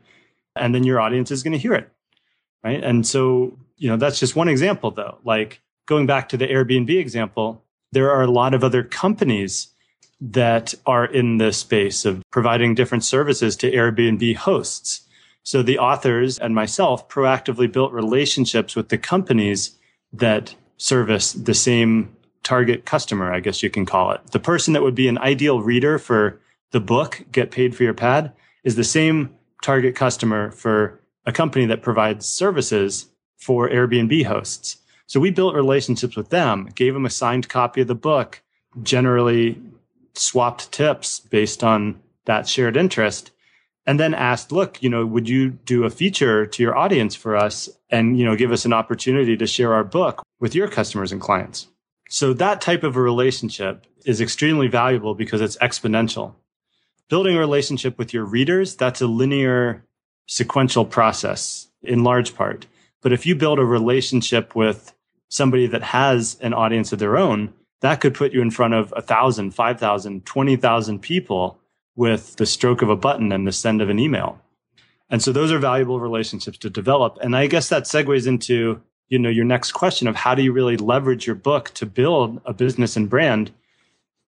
And 0.56 0.76
then 0.76 0.84
your 0.84 1.00
audience 1.00 1.32
is 1.32 1.42
going 1.44 1.54
to 1.54 1.58
hear 1.58 1.74
it. 1.74 1.90
Right. 2.64 2.84
And 2.84 3.06
so, 3.06 3.58
you 3.76 3.90
know, 3.90 3.98
that's 3.98 4.20
just 4.20 4.36
one 4.36 4.48
example 4.48 4.92
though. 4.92 5.18
Like 5.26 5.62
going 5.86 6.06
back 6.06 6.30
to 6.30 6.38
the 6.38 6.48
Airbnb 6.48 6.90
example, 6.90 7.64
there 7.92 8.12
are 8.12 8.22
a 8.22 8.32
lot 8.32 8.54
of 8.54 8.64
other 8.64 8.84
companies 8.84 9.73
that 10.26 10.74
are 10.86 11.06
in 11.06 11.38
the 11.38 11.52
space 11.52 12.06
of 12.06 12.24
providing 12.32 12.74
different 12.74 13.04
services 13.04 13.58
to 13.58 13.70
Airbnb 13.70 14.38
hosts. 14.38 15.02
So 15.44 15.62
the 15.62 15.78
authors 15.78 16.40
and 16.40 16.56
myself 16.56 17.10
proactively 17.10 17.70
built 17.70 17.92
relationships 17.92 18.74
with 18.74 18.88
the 18.88 18.98
companies 18.98 19.78
that 20.14 20.56
service 20.78 21.34
the 21.34 21.54
same 21.54 22.16
target 22.42 22.86
customer, 22.86 23.34
I 23.34 23.42
guess 23.42 23.62
you 23.62 23.70
can 23.70 23.86
call 23.86 24.12
it. 24.12 24.22
The 24.32 24.40
person 24.40 24.74
that 24.74 24.82
would 24.82 24.96
be 24.96 25.10
an 25.10 25.18
ideal 25.18 25.62
reader 25.62 26.00
for 26.00 26.40
the 26.72 26.80
book, 26.80 27.26
Get 27.34 27.52
Paid 27.52 27.76
for 27.76 27.84
Your 27.84 27.94
Pad, 27.94 28.32
is 28.64 28.78
the 28.78 28.84
same 28.86 29.30
target 29.62 29.94
customer 29.94 30.52
for 30.52 31.02
a 31.26 31.34
company 31.34 31.66
that 31.66 31.82
provides 31.82 32.26
services 32.26 33.08
for 33.38 33.70
Airbnb 33.70 34.26
hosts. 34.26 34.78
So 35.06 35.20
we 35.20 35.32
built 35.32 35.54
relationships 35.54 36.16
with 36.16 36.30
them, 36.30 36.70
gave 36.76 36.94
them 36.94 37.06
a 37.06 37.10
signed 37.10 37.50
copy 37.50 37.82
of 37.82 37.88
the 37.88 37.96
book, 37.96 38.42
generally 38.82 39.62
swapped 40.16 40.72
tips 40.72 41.20
based 41.20 41.64
on 41.64 42.02
that 42.26 42.48
shared 42.48 42.78
interest 42.78 43.32
and 43.86 44.00
then 44.00 44.14
asked 44.14 44.52
look 44.52 44.82
you 44.82 44.90
know 44.90 45.06
would 45.06 45.28
you 45.28 45.50
do 45.50 45.84
a 45.84 45.90
feature 45.90 46.46
to 46.46 46.64
your 46.64 46.78
audience 46.78 47.16
for 47.16 47.36
us 47.36 47.70
and 47.90 48.18
you 48.18 48.26
know 48.26 48.36
give 48.36 48.52
us 48.52 48.66
an 48.66 48.74
opportunity 48.74 49.36
to 49.38 49.48
share 49.48 49.74
our 49.74 49.84
book 49.84 50.24
with 50.40 50.56
your 50.56 50.68
customers 50.68 51.12
and 51.12 51.22
clients? 51.22 51.68
So 52.10 52.34
that 52.34 52.62
type 52.62 52.84
of 52.84 52.96
a 52.96 53.02
relationship 53.02 53.88
is 54.06 54.22
extremely 54.22 54.68
valuable 54.68 55.16
because 55.16 55.42
it's 55.42 55.58
exponential. 55.58 56.36
Building 57.10 57.36
a 57.36 57.40
relationship 57.40 57.98
with 57.98 58.14
your 58.14 58.26
readers 58.26 58.76
that's 58.76 59.02
a 59.02 59.08
linear 59.08 59.86
sequential 60.28 60.86
process 60.86 61.68
in 61.82 62.04
large 62.04 62.36
part. 62.36 62.66
But 63.02 63.14
if 63.14 63.26
you 63.26 63.36
build 63.36 63.60
a 63.60 63.66
relationship 63.66 64.56
with 64.56 64.94
somebody 65.30 65.68
that 65.68 65.84
has 65.84 66.38
an 66.42 66.54
audience 66.54 66.94
of 66.94 67.00
their 67.00 67.18
own 67.18 67.54
that 67.84 68.00
could 68.00 68.14
put 68.14 68.32
you 68.32 68.42
in 68.42 68.50
front 68.50 68.74
of 68.74 68.94
a 68.96 69.02
thousand, 69.02 69.52
five 69.52 69.78
thousand, 69.78 70.26
twenty 70.26 70.56
thousand 70.56 71.00
people 71.00 71.60
with 71.98 72.38
the 72.38 72.46
stroke 72.46 72.82
of 72.82 72.90
a 72.90 72.96
button 72.96 73.34
and 73.34 73.46
the 73.46 73.52
send 73.52 73.82
of 73.82 73.90
an 73.90 74.00
email. 74.00 74.40
And 75.10 75.22
so 75.22 75.34
those 75.34 75.52
are 75.52 75.60
valuable 75.60 76.00
relationships 76.00 76.58
to 76.60 76.70
develop. 76.70 77.18
And 77.22 77.36
I 77.36 77.48
guess 77.48 77.68
that 77.68 77.84
segues 77.84 78.26
into, 78.26 78.82
you 79.10 79.20
know, 79.20 79.30
your 79.30 79.44
next 79.44 79.74
question 79.74 80.08
of 80.08 80.16
how 80.16 80.34
do 80.34 80.42
you 80.42 80.54
really 80.54 80.78
leverage 80.78 81.28
your 81.28 81.36
book 81.36 81.72
to 81.72 81.86
build 81.86 82.42
a 82.46 82.54
business 82.54 82.96
and 82.96 83.10
brand? 83.10 83.52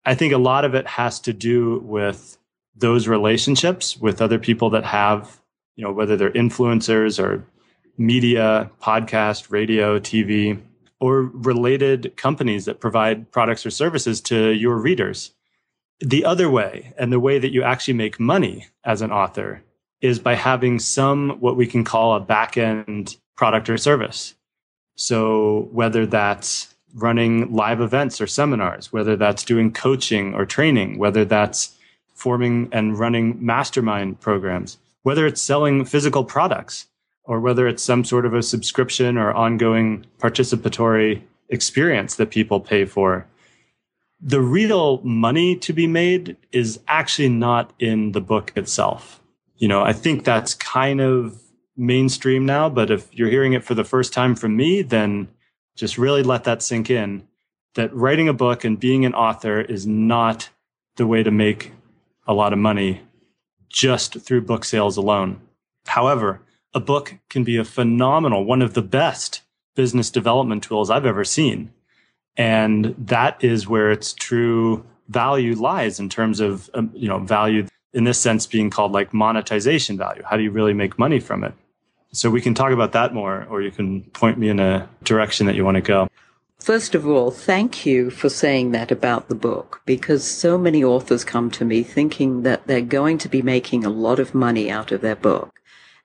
I 0.03 0.13
think 0.13 0.33
a 0.33 0.37
lot 0.37 0.65
of 0.65 0.75
it 0.75 0.85
has 0.85 1.21
to 1.21 1.31
do 1.31 1.79
with 1.79 2.37
those 2.75 3.07
relationships 3.07 3.95
with 3.95 4.21
other 4.21 4.39
people 4.39 4.71
that 4.71 4.83
have, 4.83 5.39
you 5.77 5.85
know, 5.85 5.93
whether 5.93 6.17
they're 6.17 6.31
influencers 6.31 7.17
or 7.17 7.45
media, 7.97 8.69
podcast, 8.81 9.51
radio, 9.51 9.99
TV, 9.99 10.61
or 10.99 11.21
related 11.21 12.15
companies 12.17 12.65
that 12.65 12.79
provide 12.79 13.31
products 13.31 13.65
or 13.65 13.69
services 13.69 14.21
to 14.21 14.51
your 14.51 14.77
readers. 14.77 15.31
The 15.99 16.25
other 16.25 16.49
way, 16.49 16.93
and 16.97 17.11
the 17.11 17.19
way 17.19 17.39
that 17.39 17.51
you 17.51 17.63
actually 17.63 17.95
make 17.95 18.19
money 18.19 18.67
as 18.83 19.01
an 19.01 19.11
author, 19.11 19.63
is 20.01 20.19
by 20.19 20.35
having 20.35 20.79
some 20.79 21.31
what 21.39 21.55
we 21.55 21.65
can 21.65 21.83
call 21.83 22.15
a 22.15 22.19
back 22.19 22.57
end 22.57 23.17
product 23.35 23.69
or 23.69 23.77
service. 23.77 24.35
So, 24.95 25.69
whether 25.71 26.05
that's 26.05 26.75
running 26.93 27.53
live 27.53 27.81
events 27.81 28.19
or 28.19 28.27
seminars, 28.27 28.91
whether 28.91 29.15
that's 29.15 29.43
doing 29.43 29.71
coaching 29.71 30.33
or 30.33 30.45
training, 30.45 30.97
whether 30.97 31.25
that's 31.25 31.75
forming 32.13 32.69
and 32.71 32.97
running 32.97 33.37
mastermind 33.43 34.19
programs, 34.19 34.77
whether 35.03 35.25
it's 35.25 35.41
selling 35.41 35.85
physical 35.85 36.23
products, 36.23 36.87
or 37.27 37.39
whether 37.39 37.67
it's 37.67 37.83
some 37.83 38.03
sort 38.03 38.25
of 38.25 38.33
a 38.33 38.41
subscription 38.41 39.17
or 39.17 39.31
ongoing 39.33 40.05
participatory 40.17 41.21
experience 41.49 42.15
that 42.15 42.31
people 42.31 42.59
pay 42.59 42.85
for. 42.85 43.27
The 44.19 44.41
real 44.41 44.99
money 45.03 45.55
to 45.57 45.73
be 45.73 45.85
made 45.85 46.35
is 46.51 46.79
actually 46.87 47.29
not 47.29 47.71
in 47.77 48.13
the 48.13 48.21
book 48.21 48.51
itself. 48.55 49.21
You 49.57 49.67
know, 49.67 49.83
I 49.83 49.93
think 49.93 50.23
that's 50.23 50.53
kind 50.55 51.01
of 51.01 51.39
mainstream 51.75 52.45
now, 52.45 52.69
but 52.69 52.89
if 52.89 53.13
you're 53.13 53.29
hearing 53.29 53.53
it 53.53 53.63
for 53.63 53.75
the 53.75 53.83
first 53.83 54.13
time 54.13 54.33
from 54.33 54.55
me, 54.55 54.81
then 54.81 55.27
just 55.75 55.97
really 55.97 56.23
let 56.23 56.45
that 56.45 56.63
sink 56.63 56.89
in 56.89 57.27
that 57.77 57.93
writing 57.93 58.27
a 58.27 58.33
book 58.33 58.63
and 58.65 58.79
being 58.79 59.05
an 59.05 59.13
author 59.13 59.61
is 59.61 59.85
not 59.85 60.49
the 60.95 61.05
way 61.05 61.21
to 61.21 61.29
make 61.29 61.71
a 62.27 62.33
lot 62.33 62.51
of 62.51 62.59
money 62.59 63.01
just 63.69 64.19
through 64.19 64.41
book 64.41 64.65
sales 64.65 64.97
alone. 64.97 65.39
However, 65.85 66.41
a 66.73 66.79
book 66.79 67.15
can 67.29 67.43
be 67.43 67.57
a 67.57 67.63
phenomenal, 67.63 68.45
one 68.45 68.61
of 68.61 68.73
the 68.73 68.81
best 68.81 69.41
business 69.75 70.09
development 70.09 70.63
tools 70.63 70.89
I've 70.89 71.05
ever 71.05 71.23
seen. 71.23 71.71
And 72.35 72.95
that 72.97 73.43
is 73.43 73.67
where 73.67 73.91
its 73.91 74.13
true 74.13 74.85
value 75.07 75.55
lies 75.55 75.99
in 75.99 76.09
terms 76.09 76.39
of, 76.39 76.69
um, 76.73 76.91
you 76.93 77.07
know, 77.07 77.19
value 77.19 77.67
in 77.93 78.03
this 78.03 78.19
sense 78.19 78.45
being 78.45 78.69
called 78.69 78.91
like 78.91 79.13
monetization 79.13 79.97
value. 79.97 80.21
How 80.23 80.37
do 80.37 80.43
you 80.43 80.51
really 80.51 80.73
make 80.73 80.99
money 80.99 81.19
from 81.19 81.43
it? 81.43 81.53
So 82.11 82.29
we 82.29 82.41
can 82.41 82.53
talk 82.53 82.71
about 82.71 82.91
that 82.93 83.13
more, 83.13 83.45
or 83.49 83.61
you 83.61 83.71
can 83.71 84.03
point 84.11 84.37
me 84.37 84.49
in 84.49 84.59
a 84.59 84.87
direction 85.03 85.45
that 85.47 85.55
you 85.55 85.65
want 85.65 85.75
to 85.75 85.81
go. 85.81 86.07
First 86.59 86.95
of 86.95 87.07
all, 87.07 87.31
thank 87.31 87.85
you 87.85 88.09
for 88.09 88.29
saying 88.29 88.71
that 88.71 88.91
about 88.91 89.29
the 89.29 89.35
book 89.35 89.81
because 89.85 90.23
so 90.23 90.57
many 90.57 90.83
authors 90.83 91.23
come 91.23 91.51
to 91.51 91.63
me 91.63 91.83
thinking 91.83 92.43
that 92.43 92.67
they're 92.67 92.81
going 92.81 93.19
to 93.19 93.29
be 93.29 93.41
making 93.41 93.85
a 93.85 93.89
lot 93.89 94.19
of 94.19 94.33
money 94.33 94.69
out 94.69 94.91
of 94.91 95.01
their 95.01 95.15
book. 95.15 95.56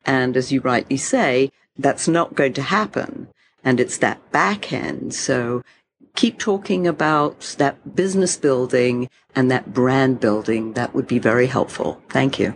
And 0.04 0.36
as 0.36 0.52
you 0.52 0.60
rightly 0.60 0.96
say, 0.96 1.52
that's 1.78 2.08
not 2.08 2.34
going 2.34 2.52
to 2.54 2.62
happen. 2.62 3.28
And 3.64 3.80
it's 3.80 3.98
that 3.98 4.32
back 4.32 4.72
end. 4.72 5.14
So 5.14 5.62
keep 6.14 6.38
talking 6.38 6.86
about 6.86 7.54
that 7.58 7.94
business 7.94 8.36
building 8.36 9.08
and 9.34 9.50
that 9.50 9.72
brand 9.72 10.20
building. 10.20 10.74
That 10.74 10.94
would 10.94 11.06
be 11.06 11.18
very 11.18 11.46
helpful. 11.46 12.02
Thank 12.08 12.38
you. 12.38 12.54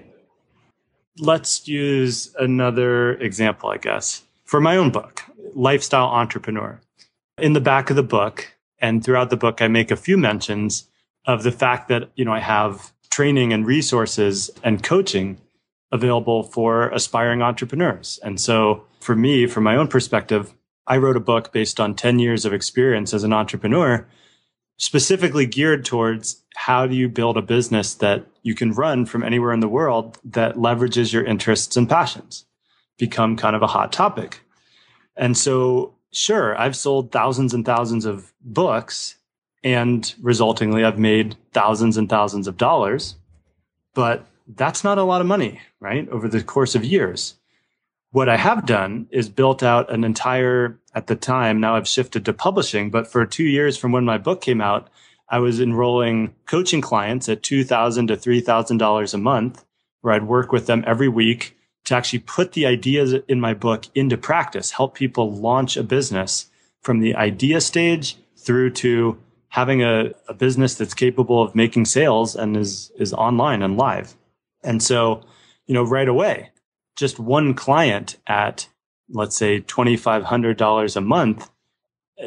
Let's 1.19 1.67
use 1.67 2.35
another 2.39 3.15
example, 3.15 3.71
I 3.71 3.79
guess, 3.79 4.23
for 4.45 4.61
my 4.61 4.77
own 4.77 4.91
book, 4.91 5.23
Lifestyle 5.55 6.09
Entrepreneur. 6.09 6.81
In 7.39 7.55
the 7.55 7.61
back 7.61 7.89
of 7.89 7.97
the 7.97 8.03
book 8.03 8.53
and 8.81 9.03
throughout 9.03 9.31
the 9.31 9.37
book, 9.37 9.63
I 9.63 9.69
make 9.69 9.91
a 9.91 9.97
few 9.97 10.19
mentions 10.19 10.87
of 11.25 11.43
the 11.43 11.53
fact 11.53 11.89
that, 11.89 12.11
you 12.17 12.25
know, 12.25 12.33
I 12.33 12.41
have 12.41 12.93
training 13.11 13.55
and 13.55 13.67
resources 13.67 14.51
and 14.63 14.83
coaching 14.83 15.39
available 15.93 16.43
for 16.43 16.89
aspiring 16.91 17.43
entrepreneurs. 17.43 18.19
And 18.23 18.41
so 18.41 18.85
for 19.01 19.15
me, 19.15 19.47
from 19.47 19.65
my 19.65 19.77
own 19.77 19.89
perspective, 19.89 20.53
I 20.87 20.99
wrote 20.99 21.17
a 21.17 21.21
book 21.21 21.53
based 21.53 21.81
on 21.81 21.95
10 21.95 22.19
years 22.19 22.45
of 22.45 22.53
experience 22.53 23.15
as 23.15 23.25
an 23.25 23.33
entrepreneur, 23.33 24.07
specifically 24.79 25.47
geared 25.47 25.85
towards 25.85 26.43
how 26.55 26.87
do 26.87 26.95
you 26.95 27.09
build 27.09 27.37
a 27.37 27.43
business 27.43 27.95
that 27.95 28.27
you 28.43 28.55
can 28.55 28.73
run 28.73 29.07
from 29.07 29.23
anywhere 29.23 29.53
in 29.53 29.61
the 29.61 29.69
world 29.69 30.19
that 30.25 30.57
leverages 30.57 31.13
your 31.13 31.25
interests 31.25 31.77
and 31.77 31.89
passions, 31.89 32.45
become 32.99 33.37
kind 33.37 33.57
of 33.57 33.63
a 33.63 33.67
hot 33.67 33.93
topic. 33.93 34.41
And 35.17 35.37
so, 35.37 35.95
sure, 36.13 36.59
I've 36.61 36.77
sold 36.77 37.11
thousands 37.11 37.55
and 37.55 37.65
thousands 37.65 38.05
of 38.05 38.33
books 38.43 39.17
and 39.67 40.15
resultingly, 40.23 40.85
I've 40.85 40.99
made 40.99 41.37
thousands 41.53 41.97
and 41.97 42.09
thousands 42.09 42.47
of 42.47 42.57
dollars. 42.57 43.17
But 43.95 44.25
that's 44.47 44.85
not 44.85 44.99
a 44.99 45.03
lot 45.03 45.21
of 45.21 45.27
money, 45.27 45.61
right? 45.81 46.09
Over 46.09 46.29
the 46.29 46.43
course 46.43 46.75
of 46.75 46.85
years. 46.85 47.35
What 48.13 48.29
I 48.29 48.37
have 48.37 48.67
done 48.67 49.09
is 49.11 49.29
built 49.29 49.63
out 49.63 49.93
an 49.93 50.05
entire, 50.05 50.79
at 50.95 51.09
the 51.09 51.17
time, 51.17 51.61
now 51.61 51.77
I've 51.77 51.89
shifted 51.89 52.25
to 52.25 52.33
publishing, 52.33 52.91
but 52.91 53.07
for 53.11 53.27
two 53.27 53.45
years 53.45 53.77
from 53.77 53.93
when 53.93 54.05
my 54.05 54.19
book 54.19 54.41
came 54.41 54.61
out, 54.61 54.89
I 55.29 55.41
was 55.41 55.61
enrolling 55.61 56.35
coaching 56.47 56.81
clients 56.81 57.29
at 57.29 57.43
2,000 57.43 58.07
to 58.07 58.17
$3,000 58.17 59.15
a 59.15 59.19
month, 59.19 59.65
where 60.01 60.15
I'd 60.15 60.29
work 60.29 60.53
with 60.53 60.67
them 60.67 60.85
every 60.87 61.09
week 61.09 61.57
to 61.85 61.97
actually 61.97 62.21
put 62.21 62.53
the 62.53 62.67
ideas 62.67 63.15
in 63.29 63.41
my 63.41 63.55
book 63.55 63.87
into 63.95 64.17
practice, 64.17 64.73
help 64.73 64.95
people 64.95 65.33
launch 65.33 65.77
a 65.77 65.83
business 65.83 66.47
from 66.81 67.01
the 67.01 67.15
idea 67.17 67.61
stage 67.61 68.17
through 68.37 68.71
to 68.71 69.19
having 69.49 69.83
a, 69.83 70.13
a 70.29 70.35
business 70.35 70.75
that's 70.75 70.95
capable 70.95 71.43
of 71.43 71.55
making 71.55 71.85
sales 71.85 72.37
and 72.37 72.57
is, 72.57 72.93
is 72.97 73.13
online 73.13 73.63
and 73.63 73.77
live. 73.77 74.15
And 74.67 74.83
so, 74.83 75.23
you 75.67 75.75
know, 75.75 75.85
right 75.85 76.09
away, 76.09 76.51
just 76.97 77.19
one 77.19 77.55
client 77.55 78.17
at, 78.27 78.69
let's 79.09 79.37
say, 79.37 79.61
$2,500 79.61 80.97
a 80.97 81.01
month, 81.01 81.51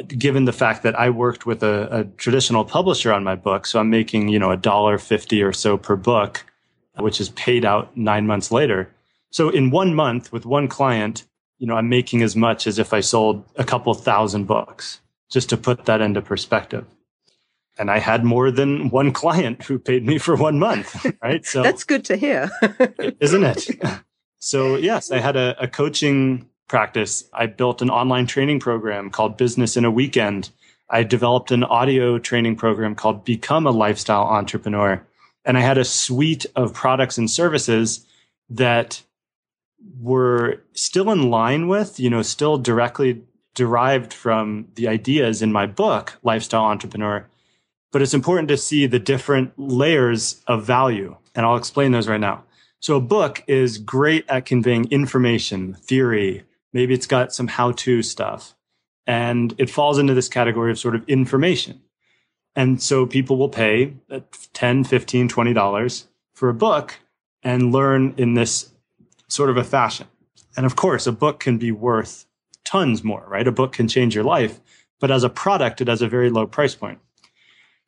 given 0.06 0.44
the 0.44 0.52
fact 0.52 0.82
that 0.82 0.98
I 0.98 1.10
worked 1.10 1.46
with 1.46 1.62
a, 1.62 2.00
a, 2.00 2.04
traditional 2.04 2.64
publisher 2.64 3.12
on 3.12 3.24
my 3.24 3.34
book, 3.34 3.66
so 3.66 3.80
I'm 3.80 3.90
making, 3.90 4.28
you 4.28 4.38
know, 4.38 4.52
a 4.52 4.56
dollar 4.56 4.98
fifty 4.98 5.42
or 5.42 5.52
so 5.52 5.76
per 5.76 5.96
book 5.96 6.44
which 7.00 7.20
is 7.20 7.30
paid 7.30 7.64
out 7.64 7.96
nine 7.96 8.26
months 8.26 8.50
later. 8.50 8.92
So 9.30 9.48
in 9.48 9.70
one 9.70 9.94
month 9.94 10.32
with 10.32 10.46
one 10.46 10.68
client, 10.68 11.24
you 11.58 11.66
know, 11.66 11.74
I'm 11.76 11.88
making 11.88 12.22
as 12.22 12.34
much 12.34 12.66
as 12.66 12.78
if 12.78 12.92
I 12.92 13.00
sold 13.00 13.44
a 13.56 13.64
couple 13.64 13.92
thousand 13.94 14.44
books, 14.46 15.00
just 15.30 15.48
to 15.50 15.56
put 15.56 15.84
that 15.84 16.00
into 16.00 16.22
perspective. 16.22 16.86
And 17.80 17.90
I 17.90 17.98
had 17.98 18.24
more 18.24 18.50
than 18.50 18.90
one 18.90 19.10
client 19.10 19.62
who 19.62 19.78
paid 19.78 20.04
me 20.06 20.18
for 20.18 20.36
one 20.36 20.58
month, 20.58 21.06
right? 21.22 21.46
So 21.46 21.62
that's 21.62 21.82
good 21.82 22.04
to 22.04 22.16
hear. 22.16 22.50
isn't 23.20 23.42
it? 23.42 23.70
So 24.38 24.76
yes, 24.76 25.10
I 25.10 25.18
had 25.18 25.34
a, 25.34 25.56
a 25.58 25.66
coaching 25.66 26.46
practice. 26.68 27.24
I 27.32 27.46
built 27.46 27.80
an 27.80 27.88
online 27.88 28.26
training 28.26 28.60
program 28.60 29.08
called 29.08 29.38
Business 29.38 29.78
in 29.78 29.86
a 29.86 29.90
Weekend. 29.90 30.50
I 30.90 31.04
developed 31.04 31.52
an 31.52 31.64
audio 31.64 32.18
training 32.18 32.56
program 32.56 32.94
called 32.94 33.24
Become 33.24 33.66
a 33.66 33.70
Lifestyle 33.70 34.24
Entrepreneur. 34.24 35.02
And 35.46 35.56
I 35.56 35.62
had 35.62 35.78
a 35.78 35.84
suite 35.84 36.44
of 36.56 36.74
products 36.74 37.16
and 37.16 37.30
services 37.30 38.06
that 38.50 39.02
were 39.98 40.62
still 40.74 41.10
in 41.10 41.30
line 41.30 41.66
with, 41.66 41.98
you 41.98 42.10
know, 42.10 42.20
still 42.20 42.58
directly 42.58 43.22
derived 43.54 44.12
from 44.12 44.68
the 44.74 44.86
ideas 44.86 45.40
in 45.40 45.50
my 45.50 45.64
book, 45.64 46.18
Lifestyle 46.22 46.64
Entrepreneur. 46.64 47.26
But 47.92 48.02
it's 48.02 48.14
important 48.14 48.48
to 48.48 48.56
see 48.56 48.86
the 48.86 48.98
different 48.98 49.52
layers 49.56 50.42
of 50.46 50.64
value. 50.64 51.16
And 51.34 51.44
I'll 51.44 51.56
explain 51.56 51.92
those 51.92 52.08
right 52.08 52.20
now. 52.20 52.44
So 52.78 52.96
a 52.96 53.00
book 53.00 53.42
is 53.46 53.78
great 53.78 54.24
at 54.28 54.46
conveying 54.46 54.90
information, 54.90 55.74
theory. 55.74 56.44
Maybe 56.72 56.94
it's 56.94 57.06
got 57.06 57.32
some 57.32 57.48
how 57.48 57.72
to 57.72 58.02
stuff. 58.02 58.54
And 59.06 59.54
it 59.58 59.68
falls 59.68 59.98
into 59.98 60.14
this 60.14 60.28
category 60.28 60.70
of 60.70 60.78
sort 60.78 60.94
of 60.94 61.06
information. 61.08 61.82
And 62.56 62.82
so 62.82 63.06
people 63.06 63.36
will 63.36 63.48
pay 63.48 63.94
uh, 64.10 64.20
10, 64.52 64.84
15, 64.84 65.28
20 65.28 65.52
dollars 65.52 66.06
for 66.32 66.48
a 66.48 66.54
book 66.54 66.98
and 67.42 67.72
learn 67.72 68.14
in 68.16 68.34
this 68.34 68.72
sort 69.28 69.50
of 69.50 69.56
a 69.56 69.64
fashion. 69.64 70.06
And 70.56 70.66
of 70.66 70.76
course, 70.76 71.06
a 71.06 71.12
book 71.12 71.40
can 71.40 71.58
be 71.58 71.70
worth 71.70 72.26
tons 72.64 73.04
more, 73.04 73.24
right? 73.28 73.46
A 73.46 73.52
book 73.52 73.72
can 73.72 73.88
change 73.88 74.14
your 74.14 74.24
life, 74.24 74.60
but 75.00 75.10
as 75.10 75.24
a 75.24 75.30
product, 75.30 75.80
it 75.80 75.88
has 75.88 76.02
a 76.02 76.08
very 76.08 76.30
low 76.30 76.46
price 76.46 76.74
point. 76.74 76.98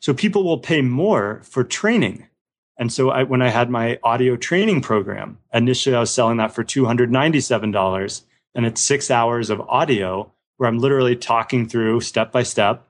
So 0.03 0.13
people 0.13 0.43
will 0.43 0.59
pay 0.59 0.83
more 0.83 1.41
for 1.45 1.63
training. 1.63 2.27
And 2.77 2.93
so 2.93 3.11
I, 3.11 3.23
when 3.23 3.41
I 3.41 3.51
had 3.51 3.71
my 3.71 4.01
audio 4.03 4.35
training 4.35 4.81
program, 4.81 5.39
initially 5.55 5.95
I 5.95 6.01
was 6.01 6.13
selling 6.13 6.39
that 6.39 6.53
for 6.53 6.65
$297 6.65 8.23
and 8.57 8.67
it's 8.67 8.81
six 8.81 9.13
hours 9.13 9.49
of 9.49 9.61
audio 9.61 10.33
where 10.57 10.69
I'm 10.69 10.81
literally 10.81 11.15
talking 11.15 11.69
through 11.69 12.01
step 12.01 12.33
by 12.33 12.43
step 12.43 12.85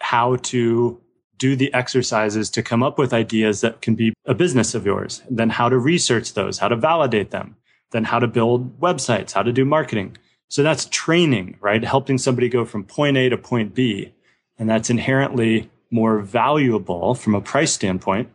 how 0.00 0.36
to 0.36 0.98
do 1.36 1.56
the 1.56 1.72
exercises 1.74 2.48
to 2.48 2.62
come 2.62 2.82
up 2.82 2.96
with 2.96 3.12
ideas 3.12 3.60
that 3.60 3.82
can 3.82 3.94
be 3.94 4.14
a 4.24 4.34
business 4.34 4.74
of 4.74 4.86
yours, 4.86 5.22
and 5.28 5.36
then 5.36 5.50
how 5.50 5.68
to 5.68 5.76
research 5.78 6.32
those, 6.32 6.58
how 6.58 6.68
to 6.68 6.76
validate 6.76 7.30
them, 7.30 7.56
then 7.90 8.04
how 8.04 8.18
to 8.18 8.26
build 8.26 8.80
websites, 8.80 9.32
how 9.32 9.42
to 9.42 9.52
do 9.52 9.66
marketing. 9.66 10.16
So 10.48 10.62
that's 10.62 10.86
training, 10.86 11.58
right? 11.60 11.84
Helping 11.84 12.16
somebody 12.16 12.48
go 12.48 12.64
from 12.64 12.84
point 12.84 13.18
A 13.18 13.28
to 13.28 13.36
point 13.36 13.74
B. 13.74 14.14
And 14.58 14.70
that's 14.70 14.88
inherently 14.88 15.70
more 15.90 16.20
valuable 16.20 17.14
from 17.14 17.34
a 17.34 17.40
price 17.40 17.72
standpoint. 17.72 18.28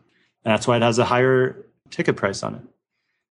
And 0.44 0.54
that's 0.54 0.68
why 0.68 0.78
it 0.78 0.82
has 0.82 1.00
a 1.00 1.06
higher 1.06 1.66
ticket 1.90 2.16
price 2.16 2.44
on 2.44 2.56
it. 2.56 2.62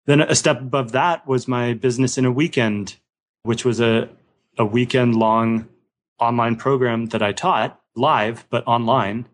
Then 0.07 0.21
a 0.21 0.35
step 0.35 0.61
above 0.61 0.93
that 0.93 1.27
was 1.27 1.49
my 1.49 1.75
business 1.75 2.19
in 2.19 2.25
a 2.25 2.33
weekend, 2.33 2.97
which 3.43 3.65
was 3.65 3.81
a, 3.81 4.09
a 4.57 4.65
weekend 4.65 5.17
long 5.17 5.69
online 6.19 6.57
program 6.57 7.07
that 7.07 7.23
I 7.23 7.33
taught 7.33 7.81
live, 7.95 8.47
but 8.51 8.67
online 8.67 9.27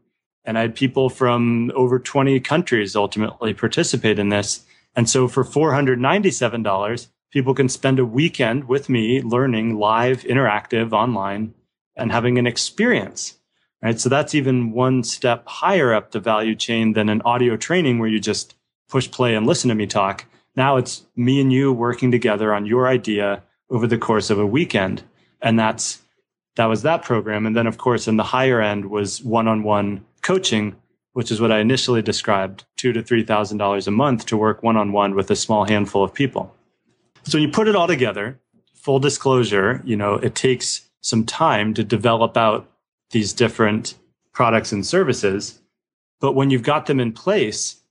and 0.44 0.58
I 0.58 0.62
had 0.62 0.74
people 0.74 1.08
from 1.08 1.72
over 1.74 1.98
20 1.98 2.38
countries 2.40 2.94
ultimately 2.94 3.54
participate 3.54 4.18
in 4.18 4.28
this. 4.28 4.64
And 4.94 5.08
so 5.08 5.26
for 5.26 5.42
$497, 5.42 7.08
people 7.30 7.54
can 7.54 7.68
spend 7.68 7.98
a 7.98 8.04
weekend 8.04 8.68
with 8.68 8.88
me 8.88 9.22
learning 9.22 9.76
live, 9.78 10.22
interactive, 10.22 10.92
online, 10.92 11.54
and 11.96 12.12
having 12.12 12.38
an 12.38 12.46
experience. 12.46 13.38
Right. 13.84 14.00
So 14.00 14.08
that's 14.08 14.34
even 14.34 14.72
one 14.72 15.04
step 15.04 15.46
higher 15.46 15.92
up 15.92 16.12
the 16.12 16.18
value 16.18 16.54
chain 16.54 16.94
than 16.94 17.10
an 17.10 17.20
audio 17.26 17.54
training 17.54 17.98
where 17.98 18.08
you 18.08 18.18
just 18.18 18.54
push 18.88 19.10
play 19.10 19.34
and 19.34 19.46
listen 19.46 19.68
to 19.68 19.74
me 19.74 19.86
talk. 19.86 20.24
Now 20.56 20.78
it's 20.78 21.04
me 21.16 21.38
and 21.38 21.52
you 21.52 21.70
working 21.70 22.10
together 22.10 22.54
on 22.54 22.64
your 22.64 22.88
idea 22.88 23.42
over 23.68 23.86
the 23.86 23.98
course 23.98 24.30
of 24.30 24.38
a 24.38 24.46
weekend. 24.46 25.02
And 25.42 25.58
that's, 25.58 26.00
that 26.56 26.64
was 26.64 26.80
that 26.80 27.02
program. 27.02 27.44
And 27.44 27.54
then 27.54 27.66
of 27.66 27.76
course, 27.76 28.08
in 28.08 28.16
the 28.16 28.22
higher 28.22 28.62
end 28.62 28.86
was 28.86 29.22
one 29.22 29.48
on 29.48 29.64
one 29.64 30.06
coaching, 30.22 30.76
which 31.12 31.30
is 31.30 31.38
what 31.38 31.52
I 31.52 31.58
initially 31.58 32.00
described, 32.00 32.64
two 32.76 32.94
to 32.94 33.02
three 33.02 33.22
thousand 33.22 33.58
dollars 33.58 33.86
a 33.86 33.90
month 33.90 34.24
to 34.26 34.38
work 34.38 34.62
one 34.62 34.78
on 34.78 34.92
one 34.92 35.14
with 35.14 35.30
a 35.30 35.36
small 35.36 35.66
handful 35.66 36.02
of 36.02 36.14
people. 36.14 36.56
So 37.24 37.36
when 37.36 37.46
you 37.46 37.52
put 37.52 37.68
it 37.68 37.76
all 37.76 37.86
together, 37.86 38.40
full 38.72 38.98
disclosure, 38.98 39.82
you 39.84 39.96
know, 39.96 40.14
it 40.14 40.34
takes 40.34 40.88
some 41.02 41.26
time 41.26 41.74
to 41.74 41.84
develop 41.84 42.38
out 42.38 42.70
these 43.10 43.32
different 43.32 43.94
products 44.32 44.72
and 44.72 44.86
services. 44.86 45.60
But 46.20 46.32
when 46.32 46.50
you've 46.50 46.62
got 46.62 46.86
them 46.86 47.00
in 47.00 47.12
place, 47.12 47.82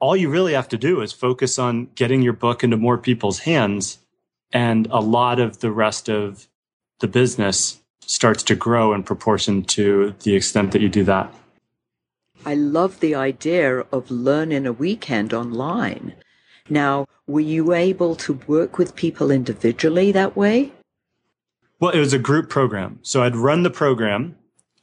all 0.00 0.16
you 0.16 0.30
really 0.30 0.54
have 0.54 0.68
to 0.68 0.78
do 0.78 1.00
is 1.00 1.12
focus 1.12 1.58
on 1.58 1.88
getting 1.94 2.22
your 2.22 2.32
book 2.32 2.64
into 2.64 2.76
more 2.76 2.98
people's 2.98 3.40
hands. 3.40 3.98
And 4.52 4.88
a 4.90 5.00
lot 5.00 5.38
of 5.38 5.60
the 5.60 5.70
rest 5.70 6.08
of 6.08 6.48
the 7.00 7.08
business 7.08 7.80
starts 8.00 8.42
to 8.44 8.56
grow 8.56 8.92
in 8.92 9.02
proportion 9.02 9.62
to 9.62 10.14
the 10.24 10.34
extent 10.34 10.72
that 10.72 10.80
you 10.80 10.88
do 10.88 11.04
that. 11.04 11.32
I 12.44 12.54
love 12.54 13.00
the 13.00 13.14
idea 13.14 13.80
of 13.92 14.10
learning 14.10 14.66
a 14.66 14.72
weekend 14.72 15.34
online. 15.34 16.14
Now, 16.68 17.06
were 17.26 17.40
you 17.40 17.72
able 17.72 18.16
to 18.16 18.40
work 18.46 18.78
with 18.78 18.96
people 18.96 19.30
individually 19.30 20.10
that 20.12 20.36
way? 20.36 20.72
Well, 21.78 21.90
it 21.90 21.98
was 21.98 22.12
a 22.12 22.18
group 22.18 22.48
program. 22.48 22.98
So 23.02 23.22
I'd 23.22 23.36
run 23.36 23.62
the 23.62 23.70
program. 23.70 24.36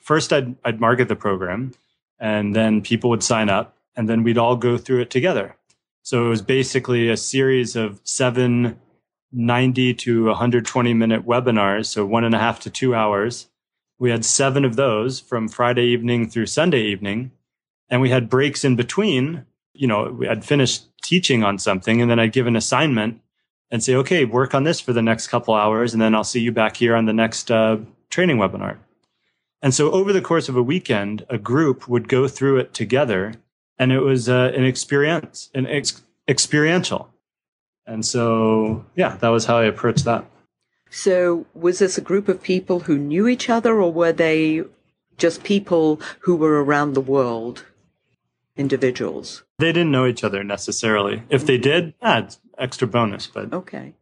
First, 0.08 0.32
I'd, 0.32 0.56
I'd 0.64 0.80
market 0.80 1.10
the 1.10 1.18
program, 1.18 1.74
and 2.18 2.56
then 2.56 2.82
people 2.82 3.10
would 3.10 3.24
sign 3.24 3.50
up, 3.50 3.76
and 3.94 4.08
then 4.08 4.24
we'd 4.24 4.38
all 4.38 4.56
go 4.56 4.78
through 4.78 5.02
it 5.02 5.10
together. 5.10 5.58
So 6.02 6.26
it 6.26 6.30
was 6.30 6.42
basically 6.42 7.10
a 7.10 7.18
series 7.18 7.76
of 7.76 8.00
seven 8.06 8.80
90 9.34 9.94
to 9.94 10.26
120 10.28 10.94
minute 10.94 11.26
webinars, 11.26 11.88
so 11.88 12.06
one 12.06 12.24
and 12.24 12.34
a 12.34 12.40
half 12.40 12.62
to 12.62 12.70
two 12.70 12.96
hours. 12.96 13.48
We 14.00 14.10
had 14.10 14.24
seven 14.24 14.64
of 14.64 14.78
those 14.78 15.20
from 15.20 15.50
Friday 15.50 15.88
evening 15.88 16.30
through 16.30 16.46
Sunday 16.46 16.84
evening 16.84 17.32
and 17.90 18.02
we 18.02 18.10
had 18.10 18.30
breaks 18.30 18.64
in 18.64 18.78
between. 18.78 19.46
You 19.74 19.88
know, 19.88 20.24
I'd 20.30 20.46
finished 20.46 20.86
teaching 21.04 21.44
on 21.44 21.60
something 21.60 22.02
and 22.02 22.10
then 22.10 22.20
I'd 22.20 22.32
give 22.32 22.48
an 22.48 22.56
assignment 22.56 23.20
and 23.70 23.84
say, 23.84 23.96
okay, 23.96 24.24
work 24.24 24.56
on 24.56 24.64
this 24.64 24.80
for 24.80 24.94
the 24.94 25.02
next 25.02 25.28
couple 25.28 25.54
hours. 25.54 25.92
And 25.92 26.02
then 26.02 26.16
I'll 26.16 26.24
see 26.24 26.40
you 26.40 26.54
back 26.54 26.78
here 26.78 26.96
on 26.96 27.04
the 27.04 27.12
next 27.12 27.52
uh, 27.52 27.80
training 28.10 28.38
webinar. 28.38 28.78
And 29.62 29.74
so 29.74 29.92
over 29.92 30.14
the 30.14 30.22
course 30.22 30.50
of 30.50 30.56
a 30.56 30.64
weekend, 30.64 31.26
a 31.30 31.38
group 31.38 31.88
would 31.88 32.08
go 32.08 32.28
through 32.28 32.58
it 32.58 32.74
together 32.74 33.34
and 33.80 33.92
it 33.92 34.00
was 34.00 34.28
uh, 34.30 34.52
an 34.56 34.64
experience, 34.64 35.50
an 35.54 35.68
ex- 35.68 36.04
experiential. 36.28 37.10
And 37.86 38.06
so, 38.06 38.86
yeah, 38.96 39.18
that 39.18 39.30
was 39.30 39.46
how 39.46 39.58
I 39.58 39.66
approached 39.66 40.06
that. 40.06 40.26
So, 40.90 41.46
was 41.54 41.80
this 41.80 41.98
a 41.98 42.02
group 42.02 42.28
of 42.28 42.42
people 42.42 42.82
who 42.82 42.98
knew 42.98 43.28
each 43.28 43.50
other, 43.50 43.82
or 43.82 43.92
were 43.92 44.14
they 44.14 44.64
just 45.18 45.44
people 45.44 46.02
who 46.22 46.36
were 46.36 46.64
around 46.64 46.94
the 46.94 47.02
world? 47.02 47.66
individuals? 48.58 49.44
They 49.60 49.72
didn't 49.72 49.92
know 49.92 50.06
each 50.06 50.24
other 50.24 50.44
necessarily. 50.44 51.24
If 51.30 51.46
they 51.46 51.58
did, 51.58 51.94
ah, 52.02 52.28
extra 52.58 52.88
bonus. 52.88 53.28
But 53.28 53.54
okay. 53.54 53.94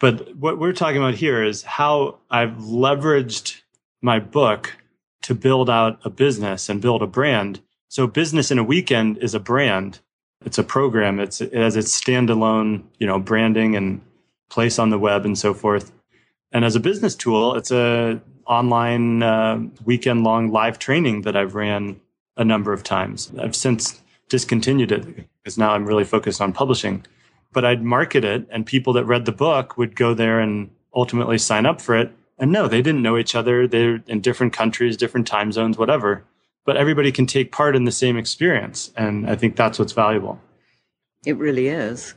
But 0.00 0.36
what 0.36 0.58
we're 0.58 0.72
talking 0.72 0.98
about 0.98 1.14
here 1.14 1.42
is 1.42 1.62
how 1.62 2.18
I've 2.30 2.56
leveraged 2.56 3.62
my 4.02 4.18
book 4.18 4.76
to 5.22 5.34
build 5.34 5.68
out 5.68 5.98
a 6.04 6.10
business 6.10 6.68
and 6.68 6.80
build 6.80 7.02
a 7.02 7.06
brand. 7.06 7.60
So 7.88 8.06
business 8.06 8.50
in 8.50 8.58
a 8.58 8.64
weekend 8.64 9.18
is 9.18 9.34
a 9.34 9.40
brand. 9.40 10.00
It's 10.44 10.58
a 10.58 10.64
program. 10.64 11.18
It's 11.18 11.40
it 11.40 11.52
has 11.54 11.76
its 11.76 11.98
standalone, 11.98 12.84
you 12.98 13.06
know, 13.06 13.18
branding 13.18 13.76
and 13.76 14.00
place 14.48 14.78
on 14.78 14.90
the 14.90 14.98
web 14.98 15.24
and 15.24 15.36
so 15.36 15.52
forth. 15.52 15.92
And 16.52 16.64
as 16.64 16.76
a 16.76 16.80
business 16.80 17.14
tool, 17.14 17.54
it's 17.56 17.70
a 17.70 18.20
online 18.46 19.22
uh, 19.22 19.60
weekend 19.84 20.24
long 20.24 20.50
live 20.50 20.78
training 20.78 21.22
that 21.22 21.36
I've 21.36 21.54
ran 21.54 22.00
a 22.36 22.44
number 22.44 22.72
of 22.72 22.82
times. 22.82 23.30
I've 23.38 23.56
since 23.56 24.00
discontinued 24.28 24.92
it 24.92 25.28
because 25.42 25.58
now 25.58 25.72
I'm 25.72 25.84
really 25.84 26.04
focused 26.04 26.40
on 26.40 26.52
publishing. 26.52 27.04
But 27.52 27.64
I'd 27.64 27.82
market 27.82 28.24
it, 28.24 28.46
and 28.50 28.66
people 28.66 28.92
that 28.94 29.06
read 29.06 29.24
the 29.24 29.32
book 29.32 29.78
would 29.78 29.96
go 29.96 30.14
there 30.14 30.38
and 30.38 30.70
ultimately 30.94 31.38
sign 31.38 31.66
up 31.66 31.80
for 31.80 31.96
it. 31.96 32.12
And 32.38 32.52
no, 32.52 32.68
they 32.68 32.82
didn't 32.82 33.02
know 33.02 33.18
each 33.18 33.34
other. 33.34 33.66
They're 33.66 34.02
in 34.06 34.20
different 34.20 34.52
countries, 34.52 34.96
different 34.96 35.26
time 35.26 35.50
zones, 35.52 35.76
whatever. 35.76 36.24
But 36.64 36.76
everybody 36.76 37.10
can 37.10 37.26
take 37.26 37.50
part 37.50 37.74
in 37.74 37.84
the 37.84 37.92
same 37.92 38.16
experience. 38.16 38.92
And 38.96 39.28
I 39.28 39.34
think 39.34 39.56
that's 39.56 39.78
what's 39.78 39.92
valuable. 39.92 40.40
It 41.26 41.36
really 41.36 41.68
is. 41.68 42.14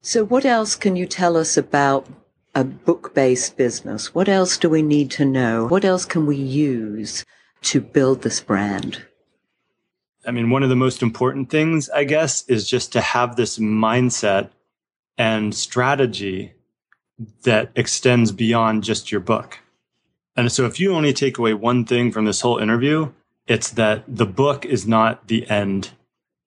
So, 0.00 0.24
what 0.24 0.44
else 0.44 0.76
can 0.76 0.96
you 0.96 1.06
tell 1.06 1.36
us 1.36 1.56
about 1.56 2.06
a 2.54 2.64
book 2.64 3.14
based 3.14 3.56
business? 3.56 4.14
What 4.14 4.28
else 4.28 4.56
do 4.56 4.70
we 4.70 4.80
need 4.80 5.10
to 5.12 5.24
know? 5.24 5.66
What 5.66 5.84
else 5.84 6.04
can 6.04 6.24
we 6.26 6.36
use 6.36 7.24
to 7.62 7.80
build 7.80 8.22
this 8.22 8.40
brand? 8.40 9.04
I 10.26 10.30
mean, 10.30 10.50
one 10.50 10.62
of 10.62 10.68
the 10.68 10.76
most 10.76 11.02
important 11.02 11.50
things, 11.50 11.90
I 11.90 12.04
guess, 12.04 12.44
is 12.48 12.68
just 12.68 12.92
to 12.92 13.00
have 13.00 13.36
this 13.36 13.58
mindset 13.58 14.50
and 15.18 15.54
strategy 15.54 16.52
that 17.42 17.70
extends 17.74 18.32
beyond 18.32 18.84
just 18.84 19.10
your 19.10 19.20
book. 19.20 19.60
And 20.36 20.52
so 20.52 20.66
if 20.66 20.78
you 20.78 20.94
only 20.94 21.12
take 21.12 21.38
away 21.38 21.54
one 21.54 21.84
thing 21.84 22.12
from 22.12 22.26
this 22.26 22.42
whole 22.42 22.58
interview, 22.58 23.12
it's 23.46 23.70
that 23.70 24.04
the 24.06 24.26
book 24.26 24.66
is 24.66 24.86
not 24.86 25.28
the 25.28 25.48
end. 25.48 25.90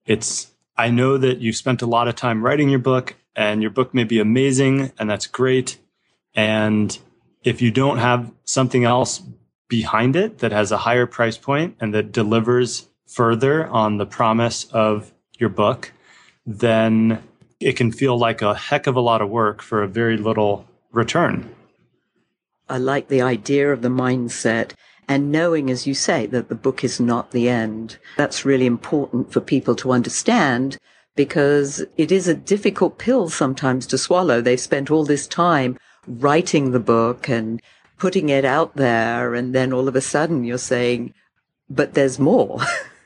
It's, 0.05 0.51
I 0.77 0.91
know 0.91 1.17
that 1.17 1.39
you 1.39 1.53
spent 1.53 1.81
a 1.81 1.87
lot 1.87 2.07
of 2.07 2.15
time 2.15 2.43
writing 2.43 2.69
your 2.69 2.79
book 2.79 3.15
and 3.35 3.61
your 3.61 3.71
book 3.71 3.93
may 3.93 4.03
be 4.03 4.19
amazing 4.19 4.91
and 4.99 5.09
that's 5.09 5.27
great. 5.27 5.77
And 6.35 6.97
if 7.43 7.61
you 7.61 7.71
don't 7.71 7.97
have 7.97 8.31
something 8.43 8.83
else 8.83 9.23
behind 9.67 10.15
it 10.15 10.39
that 10.39 10.51
has 10.51 10.71
a 10.71 10.77
higher 10.77 11.05
price 11.05 11.37
point 11.37 11.75
and 11.79 11.93
that 11.93 12.11
delivers 12.11 12.87
further 13.07 13.67
on 13.67 13.97
the 13.97 14.05
promise 14.05 14.65
of 14.65 15.13
your 15.37 15.49
book, 15.49 15.93
then 16.45 17.23
it 17.59 17.75
can 17.75 17.91
feel 17.91 18.17
like 18.17 18.41
a 18.41 18.55
heck 18.55 18.87
of 18.87 18.95
a 18.95 19.01
lot 19.01 19.21
of 19.21 19.29
work 19.29 19.61
for 19.61 19.83
a 19.83 19.87
very 19.87 20.17
little 20.17 20.65
return. 20.91 21.53
I 22.69 22.77
like 22.77 23.07
the 23.07 23.21
idea 23.21 23.71
of 23.71 23.81
the 23.81 23.89
mindset 23.89 24.71
and 25.07 25.31
knowing, 25.31 25.71
as 25.71 25.87
you 25.87 25.95
say, 25.95 26.27
that 26.27 26.49
the 26.49 26.55
book 26.55 26.83
is 26.83 26.99
not 26.99 27.31
the 27.31 27.49
end. 27.49 27.97
That's 28.15 28.45
really 28.45 28.67
important 28.67 29.33
for 29.33 29.41
people 29.41 29.75
to 29.77 29.91
understand 29.91 30.77
because 31.15 31.83
it 31.97 32.11
is 32.11 32.27
a 32.27 32.35
difficult 32.35 32.99
pill 32.99 33.27
sometimes 33.27 33.87
to 33.87 33.97
swallow. 33.97 34.39
They've 34.39 34.59
spent 34.59 34.91
all 34.91 35.03
this 35.03 35.27
time 35.27 35.79
writing 36.07 36.71
the 36.71 36.79
book 36.79 37.27
and 37.27 37.59
putting 37.97 38.29
it 38.29 38.45
out 38.45 38.75
there. 38.75 39.33
And 39.33 39.53
then 39.53 39.73
all 39.73 39.87
of 39.87 39.95
a 39.95 40.01
sudden 40.01 40.43
you're 40.43 40.59
saying, 40.59 41.13
but 41.69 41.95
there's 41.95 42.19
more. 42.19 42.61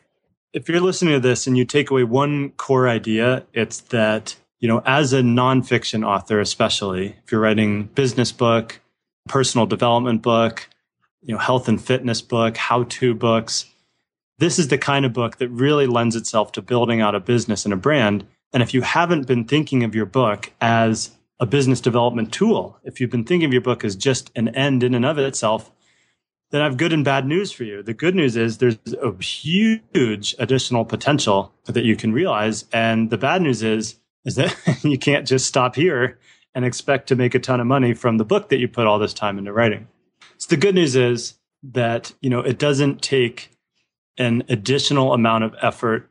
if 0.54 0.68
you're 0.68 0.82
listening 0.82 1.14
to 1.14 1.20
this 1.20 1.48
and 1.48 1.58
you 1.58 1.64
take 1.66 1.90
away 1.90 2.04
one 2.04 2.52
core 2.52 2.88
idea, 2.88 3.46
it's 3.54 3.80
that, 3.80 4.36
you 4.64 4.70
know, 4.70 4.82
as 4.86 5.12
a 5.12 5.20
nonfiction 5.20 6.08
author, 6.08 6.40
especially 6.40 7.18
if 7.22 7.34
you're 7.34 7.42
writing 7.42 7.84
business 7.84 8.32
book, 8.32 8.80
personal 9.28 9.66
development 9.66 10.22
book, 10.22 10.70
you 11.22 11.34
know, 11.34 11.38
health 11.38 11.68
and 11.68 11.84
fitness 11.84 12.22
book, 12.22 12.56
how 12.56 12.84
to 12.84 13.14
books. 13.14 13.66
This 14.38 14.58
is 14.60 14.70
the 14.70 14.78
kind 14.78 15.04
of 15.04 15.12
book 15.12 15.40
that 15.40 15.50
really 15.50 15.86
lends 15.86 16.16
itself 16.16 16.54
to 16.54 16.62
building 16.62 17.02
out 17.02 17.14
a 17.14 17.20
business 17.20 17.66
and 17.66 17.74
a 17.74 17.78
brand. 17.78 18.26
And 18.54 18.64
if 18.64 18.74
you 18.74 18.84
haven't 18.84 19.28
been 19.28 19.44
thinking 19.44 19.84
of 19.84 19.94
your 19.94 20.06
book 20.06 20.54
as 20.62 21.12
a 21.42 21.46
business 21.46 21.82
development 21.82 22.32
tool, 22.32 22.80
if 22.86 23.02
you've 23.02 23.12
been 23.12 23.26
thinking 23.26 23.48
of 23.48 23.52
your 23.52 23.62
book 23.62 23.84
as 23.84 23.98
just 23.98 24.32
an 24.34 24.48
end 24.48 24.82
in 24.82 24.96
and 24.96 25.06
of 25.06 25.18
itself, 25.18 25.74
then 26.52 26.62
I 26.62 26.64
have 26.64 26.78
good 26.78 26.94
and 26.94 27.04
bad 27.04 27.28
news 27.28 27.52
for 27.52 27.66
you. 27.66 27.84
The 27.84 27.94
good 27.94 28.16
news 28.16 28.38
is 28.38 28.60
there's 28.60 28.78
a 29.02 29.12
huge 29.22 30.36
additional 30.40 30.86
potential 30.86 31.52
that 31.66 31.84
you 31.84 31.98
can 31.98 32.14
realize. 32.14 32.64
And 32.72 33.10
the 33.10 33.18
bad 33.18 33.42
news 33.42 33.62
is, 33.62 34.00
is 34.26 34.36
that 34.36 34.56
you 34.84 34.98
can't 34.98 35.28
just 35.28 35.46
stop 35.46 35.76
here 35.76 36.20
and 36.56 36.66
expect 36.66 37.08
to 37.08 37.16
make 37.16 37.36
a 37.36 37.40
ton 37.40 37.60
of 37.60 37.68
money 37.68 37.94
from 37.94 38.18
the 38.18 38.26
book 38.26 38.50
that 38.50 38.60
you 38.60 38.68
put 38.68 38.88
all 38.88 39.00
this 39.00 39.14
time 39.14 39.38
into 39.38 39.52
writing. 39.52 39.88
So 40.38 40.48
the 40.50 40.58
good 40.58 40.76
news 40.76 40.96
is 40.96 41.36
that, 41.64 42.14
you 42.22 42.30
know, 42.30 42.42
it 42.42 42.60
doesn't 42.60 43.02
take 43.02 43.50
an 44.18 44.44
additional 44.50 45.14
amount 45.14 45.44
of 45.44 45.56
effort 45.62 46.10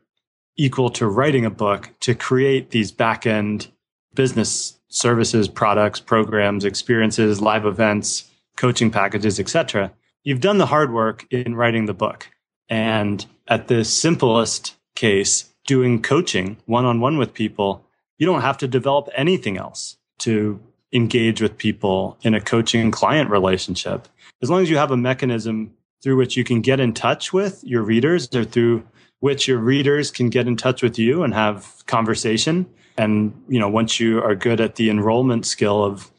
equal 0.57 0.89
to 0.89 1.07
writing 1.07 1.45
a 1.45 1.49
book 1.49 1.91
to 2.01 2.13
create 2.13 2.71
these 2.71 2.91
back 2.91 3.25
end 3.25 3.69
business 4.13 4.79
services, 4.89 5.47
products, 5.47 5.99
programs, 5.99 6.65
experiences, 6.65 7.41
live 7.41 7.65
events, 7.65 8.29
coaching 8.55 8.91
packages, 8.91 9.39
etc. 9.39 9.91
You've 10.23 10.41
done 10.41 10.59
the 10.59 10.67
hard 10.67 10.93
work 10.93 11.25
in 11.31 11.55
writing 11.55 11.85
the 11.85 11.93
book. 11.93 12.29
And 12.69 13.25
at 13.47 13.67
the 13.67 13.83
simplest 13.83 14.75
case, 14.95 15.53
doing 15.65 16.01
coaching 16.01 16.57
one 16.65 16.85
on 16.85 16.99
one 16.99 17.17
with 17.17 17.33
people, 17.33 17.85
you 18.23 18.27
don't 18.27 18.39
have 18.39 18.57
to 18.59 18.69
develop 18.69 19.09
anything 19.15 19.57
else 19.57 19.97
to 20.17 20.57
engage 20.93 21.41
with 21.41 21.57
people 21.57 22.17
in 22.21 22.33
a 22.33 22.39
coaching 22.39 22.89
client 22.89 23.29
relationship. 23.29 24.07
As 24.41 24.49
long 24.49 24.61
as 24.61 24.69
you 24.69 24.77
have 24.77 24.91
a 24.91 24.95
mechanism 24.95 25.73
through 26.01 26.15
which 26.15 26.37
you 26.37 26.45
can 26.45 26.61
get 26.61 26.79
in 26.79 26.93
touch 26.93 27.33
with 27.33 27.61
your 27.65 27.81
readers 27.81 28.33
or 28.33 28.45
through 28.45 28.87
which 29.19 29.45
your 29.45 29.57
readers 29.57 30.09
can 30.09 30.29
get 30.29 30.47
in 30.47 30.55
touch 30.55 30.81
with 30.81 30.97
you 30.97 31.23
and 31.23 31.33
have 31.33 31.83
conversation. 31.85 32.65
And, 32.97 33.33
you 33.49 33.59
know, 33.59 33.67
once 33.67 33.99
you 33.99 34.23
are 34.23 34.35
good 34.35 34.61
at 34.61 34.75
the 34.75 34.89
enrollment 34.89 35.45
skill 35.45 35.83
of 35.83 36.09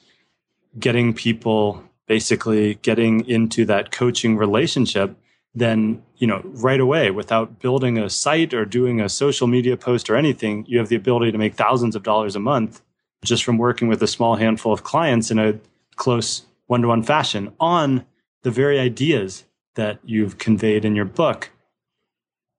getting 0.78 1.14
people 1.14 1.82
basically 2.06 2.74
getting 2.82 3.26
into 3.26 3.64
that 3.64 3.92
coaching 3.92 4.36
relationship, 4.36 5.16
then, 5.54 6.02
you 6.16 6.26
know, 6.26 6.42
right 6.44 6.80
away 6.80 7.10
without 7.10 7.60
building 7.60 7.96
a 7.98 8.10
site 8.10 8.52
or 8.52 8.64
doing 8.64 9.00
a 9.00 9.08
social 9.08 9.46
media 9.46 9.76
post 9.76 10.10
or 10.10 10.16
anything, 10.16 10.64
you 10.66 10.78
have 10.78 10.88
the 10.88 10.96
ability 10.96 11.30
to 11.30 11.38
make 11.38 11.54
thousands 11.54 11.94
of 11.94 12.02
dollars 12.02 12.34
a 12.34 12.40
month 12.40 12.82
just 13.24 13.44
from 13.44 13.56
working 13.56 13.88
with 13.88 14.02
a 14.02 14.06
small 14.06 14.36
handful 14.36 14.72
of 14.72 14.84
clients 14.84 15.30
in 15.30 15.38
a 15.38 15.58
close 15.96 16.44
one 16.66 16.82
to 16.82 16.88
one 16.88 17.02
fashion 17.02 17.52
on 17.60 18.04
the 18.42 18.50
very 18.50 18.78
ideas 18.78 19.44
that 19.74 19.98
you've 20.04 20.38
conveyed 20.38 20.84
in 20.84 20.94
your 20.94 21.04
book. 21.04 21.50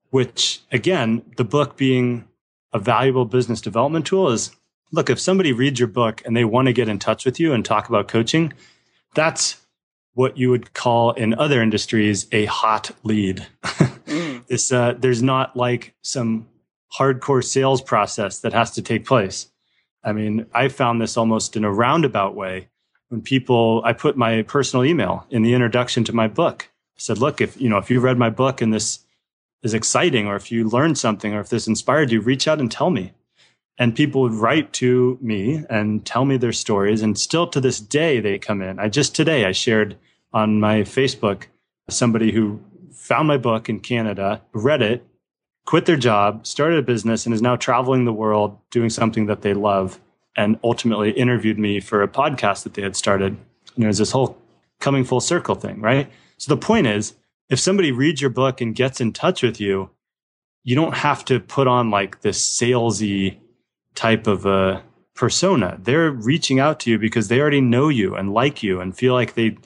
Which, 0.10 0.62
again, 0.72 1.24
the 1.38 1.44
book 1.44 1.76
being 1.76 2.28
a 2.72 2.80
valuable 2.80 3.26
business 3.26 3.62
development 3.62 4.06
tool 4.06 4.30
is 4.30 4.52
look, 4.92 5.10
if 5.10 5.20
somebody 5.20 5.52
reads 5.52 5.80
your 5.80 5.88
book 5.88 6.22
and 6.26 6.36
they 6.36 6.46
want 6.46 6.68
to 6.68 6.74
get 6.74 6.88
in 6.88 7.00
touch 7.00 7.26
with 7.26 7.40
you 7.40 7.54
and 7.54 7.66
talk 7.66 7.90
about 7.90 8.08
coaching, 8.08 8.54
that's 9.14 9.65
what 10.16 10.38
you 10.38 10.50
would 10.50 10.74
call 10.74 11.12
in 11.12 11.36
other 11.36 11.62
industries 11.62 12.26
a 12.32 12.46
hot 12.46 12.92
lead. 13.04 13.46
mm. 13.64 14.48
this, 14.48 14.72
uh, 14.72 14.96
there's 14.98 15.22
not 15.22 15.56
like 15.56 15.94
some 16.02 16.48
hardcore 16.98 17.44
sales 17.44 17.82
process 17.82 18.40
that 18.40 18.54
has 18.54 18.72
to 18.72 18.82
take 18.82 19.06
place. 19.06 19.52
I 20.04 20.14
mean, 20.14 20.46
I 20.54 20.70
found 20.70 21.02
this 21.02 21.18
almost 21.18 21.58
in 21.58 21.66
a 21.66 21.72
roundabout 21.72 22.34
way 22.34 22.70
when 23.10 23.22
people, 23.22 23.82
I 23.84 23.94
put 23.94 24.16
my 24.16 24.44
personal 24.44 24.86
email 24.86 25.28
in 25.30 25.42
the 25.42 25.54
introduction 25.54 26.04
to 26.06 26.14
my 26.14 26.28
book. 26.28 26.70
I 26.96 27.00
said, 27.00 27.18
look, 27.18 27.42
if, 27.42 27.60
you 27.60 27.68
know, 27.68 27.78
if 27.78 27.90
you've 27.90 28.04
read 28.04 28.18
my 28.18 28.30
book 28.30 28.62
and 28.62 28.74
this 28.74 29.00
is 29.64 29.74
exciting, 29.74 30.28
or 30.28 30.36
if 30.38 30.52
you 30.52 30.70
learned 30.70 30.98
something, 30.98 31.34
or 31.34 31.42
if 31.42 31.50
this 31.50 31.68
inspired 31.68 32.12
you, 32.12 32.22
reach 32.22 32.48
out 32.48 32.60
and 32.60 32.72
tell 32.72 32.90
me. 32.90 33.12
And 33.78 33.96
people 33.96 34.22
would 34.22 34.34
write 34.34 34.72
to 34.74 35.18
me 35.22 35.66
and 35.70 36.06
tell 36.06 36.24
me 36.24 36.38
their 36.38 36.54
stories. 36.54 37.02
And 37.02 37.20
still 37.20 37.48
to 37.48 37.60
this 37.60 37.80
day, 37.80 38.20
they 38.20 38.40
come 38.40 38.62
in. 38.62 38.80
I 38.80 38.88
just 38.88 39.16
today, 39.16 39.46
I 39.46 39.52
shared 39.52 39.98
on 40.32 40.60
my 40.60 40.82
Facebook 40.82 41.48
somebody 41.90 42.32
who 42.32 42.62
found 42.94 43.28
my 43.28 43.38
book 43.38 43.70
in 43.70 43.80
Canada, 43.80 44.42
read 44.54 44.82
it, 44.82 45.06
quit 45.66 45.86
their 45.86 45.98
job, 45.98 46.48
started 46.48 46.80
a 46.80 46.84
business, 46.84 47.26
and 47.26 47.36
is 47.36 47.42
now 47.42 47.56
traveling 47.56 48.06
the 48.06 48.14
world 48.14 48.58
doing 48.72 48.90
something 48.90 49.26
that 49.26 49.42
they 49.42 49.54
love, 49.54 50.00
and 50.36 50.60
ultimately 50.64 51.12
interviewed 51.12 51.60
me 51.60 51.80
for 51.80 52.02
a 52.02 52.08
podcast 52.08 52.64
that 52.64 52.74
they 52.74 52.82
had 52.82 52.96
started. 52.96 53.38
and 53.76 53.84
there's 53.84 53.98
this 53.98 54.12
whole 54.12 54.38
coming 54.80 55.04
full 55.04 55.22
circle 55.22 55.56
thing, 55.56 55.82
right? 55.82 56.10
So 56.38 56.54
the 56.54 56.60
point 56.60 56.88
is, 56.88 57.16
if 57.50 57.60
somebody 57.60 57.92
reads 57.92 58.22
your 58.22 58.30
book 58.30 58.62
and 58.62 58.76
gets 58.76 59.00
in 59.00 59.14
touch 59.14 59.44
with 59.44 59.60
you, 59.60 59.90
you 60.64 60.76
don't 60.76 60.96
have 60.96 61.24
to 61.26 61.40
put 61.40 61.68
on 61.68 61.92
like 61.92 62.22
this 62.22 62.42
salesy 62.42 63.38
type 63.96 64.28
of 64.28 64.46
a 64.46 64.84
persona. 65.16 65.80
They're 65.82 66.12
reaching 66.12 66.60
out 66.60 66.80
to 66.82 66.92
you 66.92 67.00
because 67.00 67.30
they 67.30 67.40
already 67.40 67.62
know 67.62 67.90
you 67.90 68.16
and 68.16 68.34
like 68.34 68.62
you 68.62 68.82
and 68.82 68.96
feel 68.96 69.14
like 69.14 69.34
they 69.34 69.58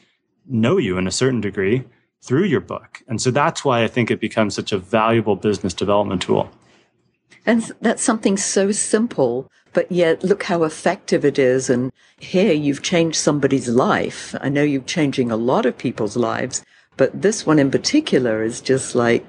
know 0.47 0.77
you 0.77 0.97
in 0.97 1.07
a 1.07 1.11
certain 1.11 1.41
degree 1.41 1.83
through 2.21 2.45
your 2.45 2.61
book. 2.61 3.01
And 3.07 3.21
so 3.21 3.31
that's 3.31 3.65
why 3.65 3.83
I 3.83 3.87
think 3.87 4.11
it 4.11 4.19
becomes 4.19 4.55
such 4.55 4.71
a 4.71 4.77
valuable 4.77 5.35
business 5.35 5.73
development 5.73 6.21
tool. 6.21 6.49
And 7.45 7.71
that's 7.81 8.03
something 8.03 8.37
so 8.37 8.71
simple, 8.71 9.49
but 9.73 9.91
yet 9.91 10.23
look 10.23 10.43
how 10.43 10.63
effective 10.63 11.25
it 11.25 11.39
is. 11.39 11.69
And 11.69 11.91
here 12.19 12.53
you've 12.53 12.83
changed 12.83 13.17
somebody's 13.17 13.67
life. 13.69 14.35
I 14.41 14.49
know 14.49 14.63
you're 14.63 14.81
changing 14.81 15.31
a 15.31 15.37
lot 15.37 15.65
of 15.65 15.77
people's 15.77 16.17
lives, 16.17 16.63
but 16.97 17.21
this 17.21 17.45
one 17.45 17.59
in 17.59 17.71
particular 17.71 18.43
is 18.43 18.61
just 18.61 18.93
like 18.93 19.25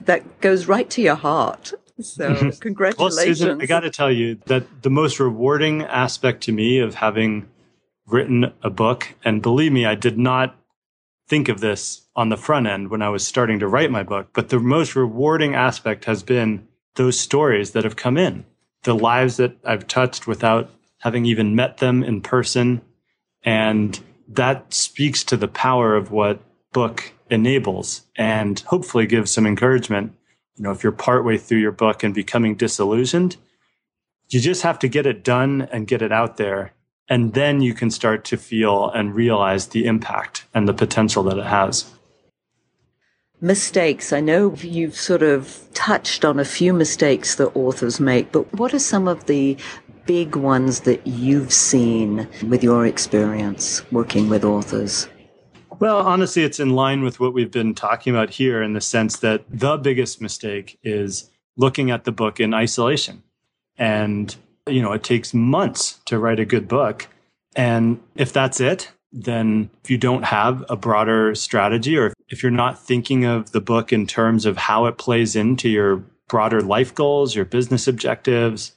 that 0.00 0.40
goes 0.40 0.66
right 0.66 0.88
to 0.90 1.02
your 1.02 1.14
heart. 1.14 1.72
So 2.00 2.50
congratulations. 2.60 3.16
well, 3.16 3.26
Susan, 3.26 3.60
I 3.60 3.66
got 3.66 3.80
to 3.80 3.90
tell 3.90 4.10
you 4.10 4.38
that 4.46 4.82
the 4.82 4.90
most 4.90 5.18
rewarding 5.18 5.82
aspect 5.82 6.42
to 6.44 6.52
me 6.52 6.78
of 6.78 6.94
having 6.94 7.48
written 8.06 8.52
a 8.62 8.70
book, 8.70 9.14
and 9.24 9.42
believe 9.42 9.72
me, 9.72 9.84
I 9.84 9.94
did 9.94 10.18
not 10.18 10.56
think 11.28 11.48
of 11.48 11.60
this 11.60 12.06
on 12.16 12.30
the 12.30 12.36
front 12.36 12.66
end 12.66 12.90
when 12.90 13.02
I 13.02 13.10
was 13.10 13.26
starting 13.26 13.58
to 13.58 13.68
write 13.68 13.90
my 13.90 14.02
book. 14.02 14.28
But 14.32 14.48
the 14.48 14.58
most 14.58 14.96
rewarding 14.96 15.54
aspect 15.54 16.06
has 16.06 16.22
been 16.22 16.66
those 16.94 17.20
stories 17.20 17.72
that 17.72 17.84
have 17.84 17.96
come 17.96 18.16
in, 18.16 18.44
the 18.84 18.94
lives 18.94 19.36
that 19.36 19.56
I've 19.64 19.86
touched 19.86 20.26
without 20.26 20.70
having 20.98 21.26
even 21.26 21.54
met 21.54 21.78
them 21.78 22.02
in 22.02 22.22
person. 22.22 22.80
And 23.42 23.98
that 24.28 24.72
speaks 24.72 25.22
to 25.24 25.36
the 25.36 25.48
power 25.48 25.94
of 25.94 26.10
what 26.10 26.40
book 26.72 27.12
enables 27.30 28.02
and 28.16 28.60
hopefully 28.60 29.06
gives 29.06 29.30
some 29.30 29.46
encouragement. 29.46 30.14
You 30.58 30.64
know, 30.64 30.72
if 30.72 30.82
you're 30.82 30.92
partway 30.92 31.38
through 31.38 31.58
your 31.58 31.72
book 31.72 32.02
and 32.02 32.14
becoming 32.14 32.54
disillusioned, 32.54 33.36
you 34.28 34.40
just 34.40 34.62
have 34.62 34.78
to 34.80 34.88
get 34.88 35.06
it 35.06 35.24
done 35.24 35.68
and 35.72 35.86
get 35.86 36.02
it 36.02 36.12
out 36.12 36.36
there 36.36 36.74
and 37.08 37.32
then 37.32 37.60
you 37.60 37.74
can 37.74 37.90
start 37.90 38.24
to 38.26 38.36
feel 38.36 38.90
and 38.90 39.14
realize 39.14 39.68
the 39.68 39.86
impact 39.86 40.44
and 40.54 40.68
the 40.68 40.74
potential 40.74 41.22
that 41.24 41.38
it 41.38 41.46
has. 41.46 41.90
Mistakes. 43.40 44.12
I 44.12 44.20
know 44.20 44.54
you've 44.56 44.96
sort 44.96 45.22
of 45.22 45.60
touched 45.72 46.24
on 46.24 46.38
a 46.38 46.44
few 46.44 46.72
mistakes 46.72 47.36
that 47.36 47.54
authors 47.56 48.00
make, 48.00 48.32
but 48.32 48.52
what 48.54 48.74
are 48.74 48.80
some 48.80 49.06
of 49.06 49.26
the 49.26 49.56
big 50.06 50.34
ones 50.36 50.80
that 50.80 51.06
you've 51.06 51.52
seen 51.52 52.28
with 52.48 52.64
your 52.64 52.84
experience 52.84 53.90
working 53.92 54.28
with 54.28 54.44
authors? 54.44 55.08
Well, 55.80 55.98
honestly, 55.98 56.42
it's 56.42 56.58
in 56.58 56.70
line 56.70 57.02
with 57.02 57.20
what 57.20 57.32
we've 57.32 57.50
been 57.50 57.74
talking 57.74 58.12
about 58.12 58.30
here 58.30 58.62
in 58.62 58.72
the 58.72 58.80
sense 58.80 59.18
that 59.18 59.44
the 59.48 59.76
biggest 59.76 60.20
mistake 60.20 60.78
is 60.82 61.30
looking 61.56 61.90
at 61.90 62.04
the 62.04 62.12
book 62.12 62.40
in 62.40 62.52
isolation. 62.52 63.22
And, 63.76 64.34
you 64.66 64.82
know, 64.82 64.92
it 64.92 65.04
takes 65.04 65.32
months 65.32 66.00
to 66.06 66.18
write 66.18 66.40
a 66.40 66.44
good 66.44 66.66
book. 66.66 67.06
And 67.54 68.00
if 68.16 68.32
that's 68.32 68.60
it, 68.60 68.90
then 69.12 69.70
if 69.84 69.90
you 69.90 69.98
don't 69.98 70.24
have 70.24 70.64
a 70.68 70.76
broader 70.76 71.34
strategy 71.34 71.96
or 71.96 72.12
if 72.28 72.42
you're 72.42 72.50
not 72.50 72.78
thinking 72.78 73.24
of 73.24 73.52
the 73.52 73.60
book 73.60 73.92
in 73.92 74.06
terms 74.06 74.46
of 74.46 74.56
how 74.56 74.86
it 74.86 74.98
plays 74.98 75.36
into 75.36 75.68
your 75.68 76.02
broader 76.28 76.60
life 76.60 76.94
goals, 76.94 77.34
your 77.34 77.44
business 77.44 77.86
objectives, 77.86 78.72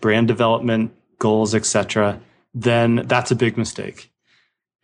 brand 0.00 0.28
development 0.28 0.92
goals, 1.18 1.54
etc., 1.54 2.20
then 2.52 3.02
that's 3.06 3.30
a 3.30 3.36
big 3.36 3.56
mistake. 3.56 4.11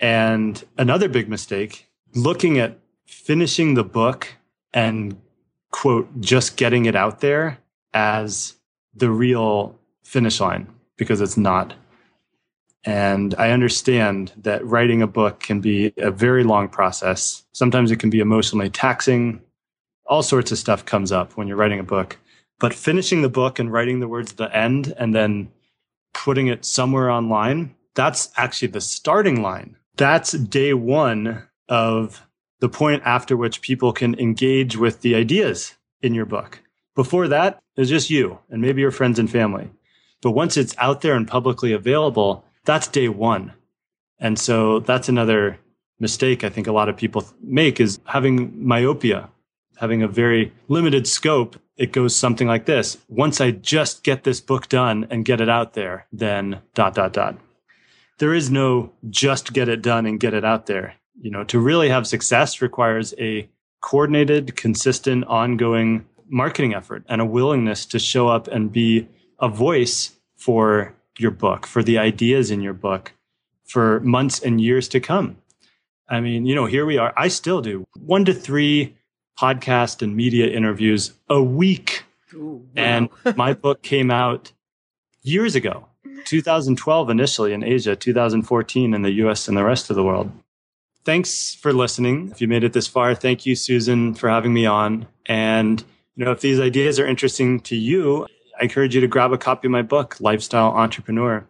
And 0.01 0.63
another 0.77 1.09
big 1.09 1.29
mistake, 1.29 1.89
looking 2.15 2.59
at 2.59 2.79
finishing 3.07 3.75
the 3.75 3.85
book 3.85 4.29
and 4.73 5.21
quote, 5.71 6.09
just 6.21 6.57
getting 6.57 6.87
it 6.87 6.95
out 6.95 7.21
there 7.21 7.59
as 7.95 8.55
the 8.95 9.11
real 9.11 9.79
finish 10.03 10.41
line 10.41 10.69
because 10.97 11.21
it's 11.21 11.37
not. 11.37 11.75
And 12.85 13.35
I 13.37 13.51
understand 13.51 14.33
that 14.37 14.65
writing 14.65 15.03
a 15.03 15.07
book 15.07 15.41
can 15.41 15.61
be 15.61 15.93
a 15.99 16.11
very 16.11 16.45
long 16.45 16.69
process. 16.69 17.45
Sometimes 17.53 17.91
it 17.91 17.99
can 17.99 18.11
be 18.11 18.21
emotionally 18.21 18.71
taxing. 18.71 19.41
All 20.07 20.23
sorts 20.23 20.53
of 20.53 20.59
stuff 20.59 20.85
comes 20.85 21.13
up 21.13 21.37
when 21.37 21.49
you're 21.49 21.57
writing 21.57 21.81
a 21.81 21.85
book. 21.85 22.19
But 22.61 22.75
finishing 22.75 23.23
the 23.23 23.29
book 23.29 23.59
and 23.59 23.73
writing 23.73 24.01
the 24.01 24.09
words 24.09 24.33
at 24.33 24.37
the 24.37 24.57
end 24.57 24.95
and 24.97 25.15
then 25.15 25.51
putting 26.15 26.47
it 26.47 26.65
somewhere 26.65 27.11
online, 27.11 27.75
that's 27.95 28.31
actually 28.37 28.69
the 28.69 28.81
starting 28.81 29.43
line 29.43 29.77
that's 29.99 30.33
day 30.33 30.73
one 30.73 31.47
of 31.69 32.27
the 32.61 32.69
point 32.69 33.03
after 33.05 33.37
which 33.37 33.61
people 33.61 33.93
can 33.93 34.19
engage 34.19 34.77
with 34.77 35.03
the 35.03 35.15
ideas 35.15 35.75
in 36.01 36.15
your 36.15 36.25
book. 36.25 36.61
Before 36.95 37.29
that, 37.29 37.61
it's 37.77 37.91
just 37.91 38.11
you 38.11 38.39
and 38.49 38.63
maybe 38.63 38.81
your 38.81 38.91
friends 38.91 39.19
and 39.19 39.31
family. 39.31 39.71
But 40.23 40.33
once 40.33 40.57
it's 40.57 40.75
out 40.79 41.03
there 41.03 41.15
and 41.15 41.29
publicly 41.29 41.73
available, 41.73 42.45
that's 42.65 42.89
day 42.89 43.09
one. 43.09 43.53
And 44.19 44.39
so 44.39 44.81
that's 44.81 45.09
another 45.09 45.59
mistake 46.01 46.43
I 46.43 46.49
think 46.49 46.67
a 46.67 46.73
lot 46.73 46.89
of 46.89 46.97
people 46.97 47.25
make 47.41 47.81
is 47.81 48.01
having 48.05 48.67
myopia, 48.67 49.29
having 49.77 50.03
a 50.03 50.09
very 50.09 50.53
limited 50.69 51.07
scope. 51.07 51.57
It 51.77 51.93
goes 51.93 52.17
something 52.17 52.49
like 52.49 52.67
this. 52.67 52.99
Once 53.09 53.41
I 53.41 53.53
just 53.53 54.03
get 54.03 54.25
this 54.25 54.41
book 54.41 54.69
done 54.69 55.07
and 55.11 55.25
get 55.25 55.41
it 55.41 55.49
out 55.49 55.75
there, 55.75 56.07
then 56.13 56.61
dot, 56.75 56.95
dot, 56.95 57.13
dot 57.13 57.39
there 58.19 58.35
is 58.35 58.51
no 58.51 58.93
just 59.11 59.53
get 59.53 59.69
it 59.69 59.83
done 59.83 60.07
and 60.07 60.21
get 60.21 60.35
it 60.35 60.45
out 60.45 60.67
there. 60.67 60.95
You 61.21 61.31
know, 61.31 61.45
to 61.45 61.59
really 61.59 61.89
have 61.89 62.07
success 62.07 62.61
requires 62.61 63.15
a 63.19 63.49
coordinated, 63.81 64.57
consistent, 64.57 65.25
ongoing 65.25 66.07
marketing 66.29 66.75
effort 66.75 67.05
and 67.09 67.21
a 67.21 67.25
willingness 67.25 67.87
to 67.87 67.99
show 67.99 68.29
up 68.29 68.49
and 68.49 68.73
be 68.73 69.09
a 69.41 69.49
voice 69.49 70.13
for 70.37 70.95
your 71.19 71.31
book, 71.31 71.67
for 71.67 71.83
the 71.83 71.99
ideas 71.99 72.51
in 72.51 72.61
your 72.61 72.75
book 72.75 73.13
for 73.65 74.01
months 74.01 74.41
and 74.41 74.61
years 74.61 74.89
to 74.89 75.01
come. 75.01 75.37
I 76.09 76.21
mean, 76.21 76.47
you 76.47 76.55
know, 76.55 76.67
here 76.67 76.87
we 76.87 76.97
are. 76.97 77.13
I 77.17 77.29
still 77.29 77.61
do 77.61 77.87
one 77.99 78.25
to 78.25 78.33
three 78.33 78.97
podcast 79.39 80.03
and 80.03 80.17
media 80.17 80.47
interviews 80.47 81.13
a 81.29 81.43
week. 81.43 82.05
Ooh, 82.35 82.67
wow. 82.75 82.83
And 82.83 83.09
my 83.37 83.53
book 83.53 83.83
came 83.83 84.11
out 84.11 84.53
years 85.23 85.55
ago. 85.55 85.87
2012 86.25 87.11
initially 87.11 87.53
in 87.53 87.63
Asia, 87.63 87.97
2014 87.97 88.95
in 88.95 89.03
the 89.03 89.13
US 89.13 89.49
and 89.49 89.57
the 89.57 89.65
rest 89.65 89.91
of 89.91 89.97
the 89.97 90.05
world. 90.05 90.31
Thanks 91.05 91.55
for 91.55 91.73
listening. 91.73 92.31
If 92.31 92.41
you 92.41 92.49
made 92.49 92.65
it 92.65 92.73
this 92.73 92.87
far, 92.87 93.15
thank 93.15 93.47
you, 93.47 93.55
Susan, 93.55 94.15
for 94.15 94.29
having 94.29 94.53
me 94.53 94.67
on. 94.67 95.07
And, 95.27 95.83
you 96.17 96.25
know, 96.25 96.33
if 96.33 96.41
these 96.41 96.61
ideas 96.61 97.01
are 97.01 97.07
interesting 97.07 97.61
to 97.61 97.77
you, 97.77 98.27
I 98.61 98.65
encourage 98.65 98.95
you 98.95 99.01
to 99.01 99.07
grab 99.07 99.33
a 99.33 99.39
copy 99.39 99.69
of 99.69 99.73
my 99.73 99.83
book, 99.83 100.17
Lifestyle 100.21 100.73
Entrepreneur. 100.73 101.47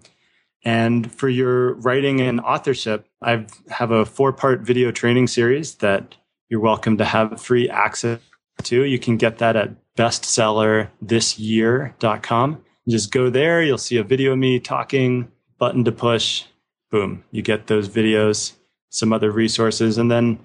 And 0.64 1.12
for 1.12 1.28
your 1.28 1.74
writing 1.74 2.20
and 2.20 2.40
authorship, 2.40 3.07
I 3.22 3.46
have 3.70 3.90
a 3.90 4.04
four 4.04 4.33
part 4.33 4.61
video 4.61 4.92
training 4.92 5.26
series 5.28 5.76
that 5.76 6.16
you're 6.48 6.61
welcome 6.61 6.98
to 6.98 7.04
have 7.04 7.40
free 7.40 7.68
access 7.68 8.20
to. 8.64 8.85
You 8.85 8.98
can 8.98 9.16
get 9.16 9.38
that 9.38 9.57
at 9.57 9.70
bestsellerthisyear.com 9.96 12.64
just 12.88 13.11
go 13.12 13.31
there. 13.31 13.62
You'll 13.62 13.79
see 13.79 13.96
a 13.96 14.05
video 14.05 14.33
of 14.33 14.38
me 14.38 14.61
talking, 14.61 15.31
button 15.59 15.85
to 15.85 15.92
push. 15.92 16.44
Boom. 16.90 17.24
You 17.31 17.42
get 17.42 17.66
those 17.66 17.88
videos, 17.88 18.53
some 18.90 19.12
other 19.12 19.31
resources, 19.31 19.98
and 19.98 20.11
then 20.11 20.38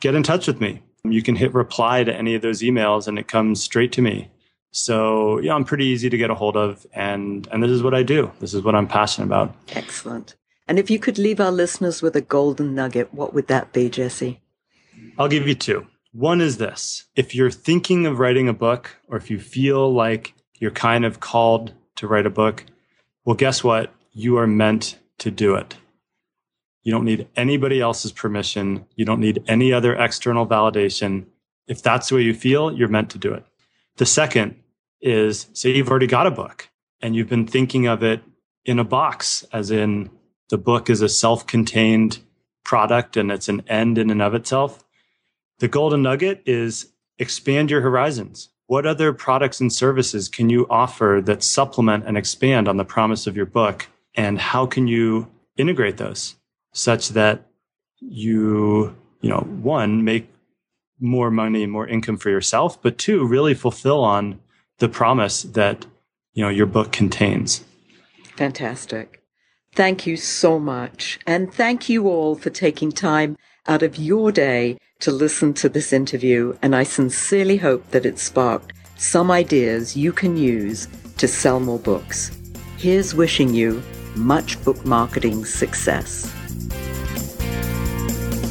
get 0.00 0.14
in 0.14 0.22
touch 0.22 0.46
with 0.46 0.60
me. 0.60 0.82
You 1.04 1.22
can 1.22 1.36
hit 1.36 1.54
reply 1.54 2.02
to 2.04 2.14
any 2.14 2.34
of 2.34 2.42
those 2.42 2.62
emails 2.62 3.06
and 3.06 3.18
it 3.18 3.28
comes 3.28 3.62
straight 3.62 3.92
to 3.92 4.02
me. 4.02 4.28
So 4.70 5.38
yeah, 5.38 5.54
I'm 5.54 5.64
pretty 5.64 5.84
easy 5.84 6.10
to 6.10 6.16
get 6.16 6.30
a 6.30 6.34
hold 6.34 6.56
of 6.56 6.86
and 6.94 7.46
and 7.52 7.62
this 7.62 7.70
is 7.70 7.82
what 7.82 7.94
I 7.94 8.02
do. 8.02 8.32
This 8.40 8.54
is 8.54 8.62
what 8.62 8.74
I'm 8.74 8.88
passionate 8.88 9.26
about. 9.26 9.54
Excellent. 9.72 10.34
And 10.66 10.78
if 10.78 10.90
you 10.90 10.98
could 10.98 11.18
leave 11.18 11.40
our 11.40 11.52
listeners 11.52 12.02
with 12.02 12.16
a 12.16 12.22
golden 12.22 12.74
nugget, 12.74 13.12
what 13.12 13.34
would 13.34 13.48
that 13.48 13.72
be, 13.72 13.88
Jesse? 13.88 14.40
I'll 15.18 15.28
give 15.28 15.46
you 15.46 15.54
two. 15.54 15.86
One 16.12 16.40
is 16.40 16.56
this. 16.56 17.04
If 17.14 17.34
you're 17.34 17.50
thinking 17.50 18.06
of 18.06 18.18
writing 18.18 18.48
a 18.48 18.54
book 18.54 18.96
or 19.08 19.16
if 19.16 19.30
you 19.30 19.38
feel 19.38 19.92
like 19.92 20.34
you're 20.58 20.70
kind 20.70 21.04
of 21.04 21.20
called 21.20 21.74
to 21.96 22.06
write 22.06 22.26
a 22.26 22.30
book? 22.30 22.64
Well, 23.24 23.36
guess 23.36 23.64
what? 23.64 23.92
You 24.12 24.38
are 24.38 24.46
meant 24.46 24.98
to 25.18 25.30
do 25.30 25.54
it. 25.54 25.76
You 26.82 26.92
don't 26.92 27.04
need 27.04 27.26
anybody 27.34 27.80
else's 27.80 28.12
permission. 28.12 28.84
You 28.94 29.04
don't 29.04 29.20
need 29.20 29.42
any 29.46 29.72
other 29.72 29.94
external 29.94 30.46
validation. 30.46 31.26
If 31.66 31.82
that's 31.82 32.08
the 32.08 32.16
way 32.16 32.22
you 32.22 32.34
feel, 32.34 32.72
you're 32.72 32.88
meant 32.88 33.10
to 33.10 33.18
do 33.18 33.32
it. 33.32 33.44
The 33.96 34.06
second 34.06 34.56
is 35.00 35.48
say 35.52 35.70
you've 35.70 35.90
already 35.90 36.06
got 36.06 36.26
a 36.26 36.30
book 36.30 36.68
and 37.00 37.16
you've 37.16 37.28
been 37.28 37.46
thinking 37.46 37.86
of 37.86 38.02
it 38.02 38.22
in 38.64 38.78
a 38.78 38.84
box, 38.84 39.44
as 39.52 39.70
in 39.70 40.10
the 40.50 40.58
book 40.58 40.90
is 40.90 41.00
a 41.00 41.08
self 41.08 41.46
contained 41.46 42.18
product 42.64 43.16
and 43.16 43.30
it's 43.30 43.48
an 43.48 43.62
end 43.66 43.98
in 43.98 44.10
and 44.10 44.22
of 44.22 44.34
itself. 44.34 44.84
The 45.58 45.68
golden 45.68 46.02
nugget 46.02 46.42
is 46.46 46.92
expand 47.18 47.70
your 47.70 47.80
horizons 47.80 48.50
what 48.66 48.86
other 48.86 49.12
products 49.12 49.60
and 49.60 49.72
services 49.72 50.28
can 50.28 50.48
you 50.50 50.66
offer 50.70 51.20
that 51.24 51.42
supplement 51.42 52.04
and 52.06 52.16
expand 52.16 52.68
on 52.68 52.76
the 52.76 52.84
promise 52.84 53.26
of 53.26 53.36
your 53.36 53.46
book? 53.46 53.88
And 54.14 54.38
how 54.38 54.66
can 54.66 54.86
you 54.86 55.30
integrate 55.56 55.96
those 55.96 56.36
such 56.72 57.10
that 57.10 57.46
you, 58.00 58.94
you 59.20 59.30
know, 59.30 59.40
one, 59.40 60.04
make 60.04 60.32
more 61.00 61.30
money, 61.30 61.66
more 61.66 61.86
income 61.86 62.16
for 62.16 62.30
yourself, 62.30 62.80
but 62.80 62.98
two, 62.98 63.26
really 63.26 63.54
fulfill 63.54 64.02
on 64.02 64.40
the 64.78 64.88
promise 64.88 65.42
that, 65.42 65.86
you 66.32 66.42
know, 66.42 66.48
your 66.48 66.66
book 66.66 66.92
contains. 66.92 67.64
Fantastic. 68.36 69.22
Thank 69.74 70.06
you 70.06 70.16
so 70.16 70.58
much. 70.58 71.18
And 71.26 71.52
thank 71.52 71.88
you 71.88 72.08
all 72.08 72.34
for 72.36 72.50
taking 72.50 72.92
time 72.92 73.36
out 73.66 73.82
of 73.82 73.96
your 73.96 74.32
day 74.32 74.78
to 75.00 75.10
listen 75.10 75.54
to 75.54 75.68
this 75.68 75.92
interview, 75.92 76.56
and 76.62 76.74
I 76.74 76.82
sincerely 76.82 77.56
hope 77.56 77.90
that 77.90 78.06
it 78.06 78.18
sparked 78.18 78.72
some 78.96 79.30
ideas 79.30 79.96
you 79.96 80.12
can 80.12 80.36
use 80.36 80.88
to 81.18 81.28
sell 81.28 81.60
more 81.60 81.78
books. 81.78 82.30
Here's 82.76 83.14
wishing 83.14 83.54
you 83.54 83.82
much 84.16 84.62
book 84.64 84.84
marketing 84.84 85.44
success. 85.44 86.32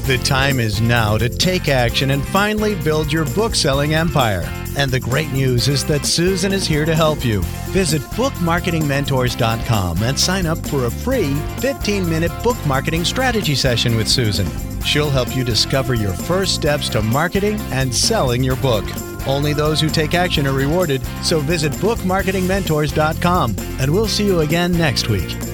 The 0.06 0.18
time 0.18 0.60
is 0.60 0.82
now 0.82 1.18
to 1.18 1.30
take 1.30 1.70
action 1.70 2.12
and 2.12 2.28
finally 2.28 2.76
build 2.84 3.14
your 3.14 3.24
book 3.34 3.56
selling 3.56 3.94
empire. 3.94 4.44
And 4.76 4.92
the 4.92 5.00
great 5.00 5.32
news 5.32 5.70
is 5.70 5.86
that 5.86 6.06
Susan 6.06 6.52
is 6.52 6.68
here 6.68 6.84
to 6.84 6.94
help 6.94 7.24
you. 7.24 7.42
Visit 7.70 8.02
bookmarketingmentors.com 8.02 10.04
and 10.04 10.20
sign 10.20 10.46
up 10.46 10.58
for 10.68 10.86
a 10.86 10.92
free 10.92 11.34
15 11.60 12.10
minute 12.10 12.32
book 12.44 12.58
marketing 12.68 13.06
strategy 13.06 13.56
session 13.56 13.96
with 13.96 14.10
Susan. 14.10 14.73
She'll 14.86 15.10
help 15.10 15.36
you 15.36 15.44
discover 15.44 15.94
your 15.94 16.14
first 16.14 16.56
steps 16.56 16.90
to 16.90 17.02
marketing 17.02 17.60
and 17.72 17.94
selling 17.94 18.44
your 18.44 18.58
book. 18.58 18.86
Only 19.28 19.54
those 19.54 19.80
who 19.80 19.90
take 19.90 20.14
action 20.14 20.46
are 20.48 20.54
rewarded, 20.54 21.02
so 21.24 21.40
visit 21.40 21.72
bookmarketingmentors.com 21.74 23.56
and 23.80 23.94
we'll 23.94 24.08
see 24.08 24.26
you 24.26 24.42
again 24.42 24.72
next 24.74 25.10
week. 25.10 25.53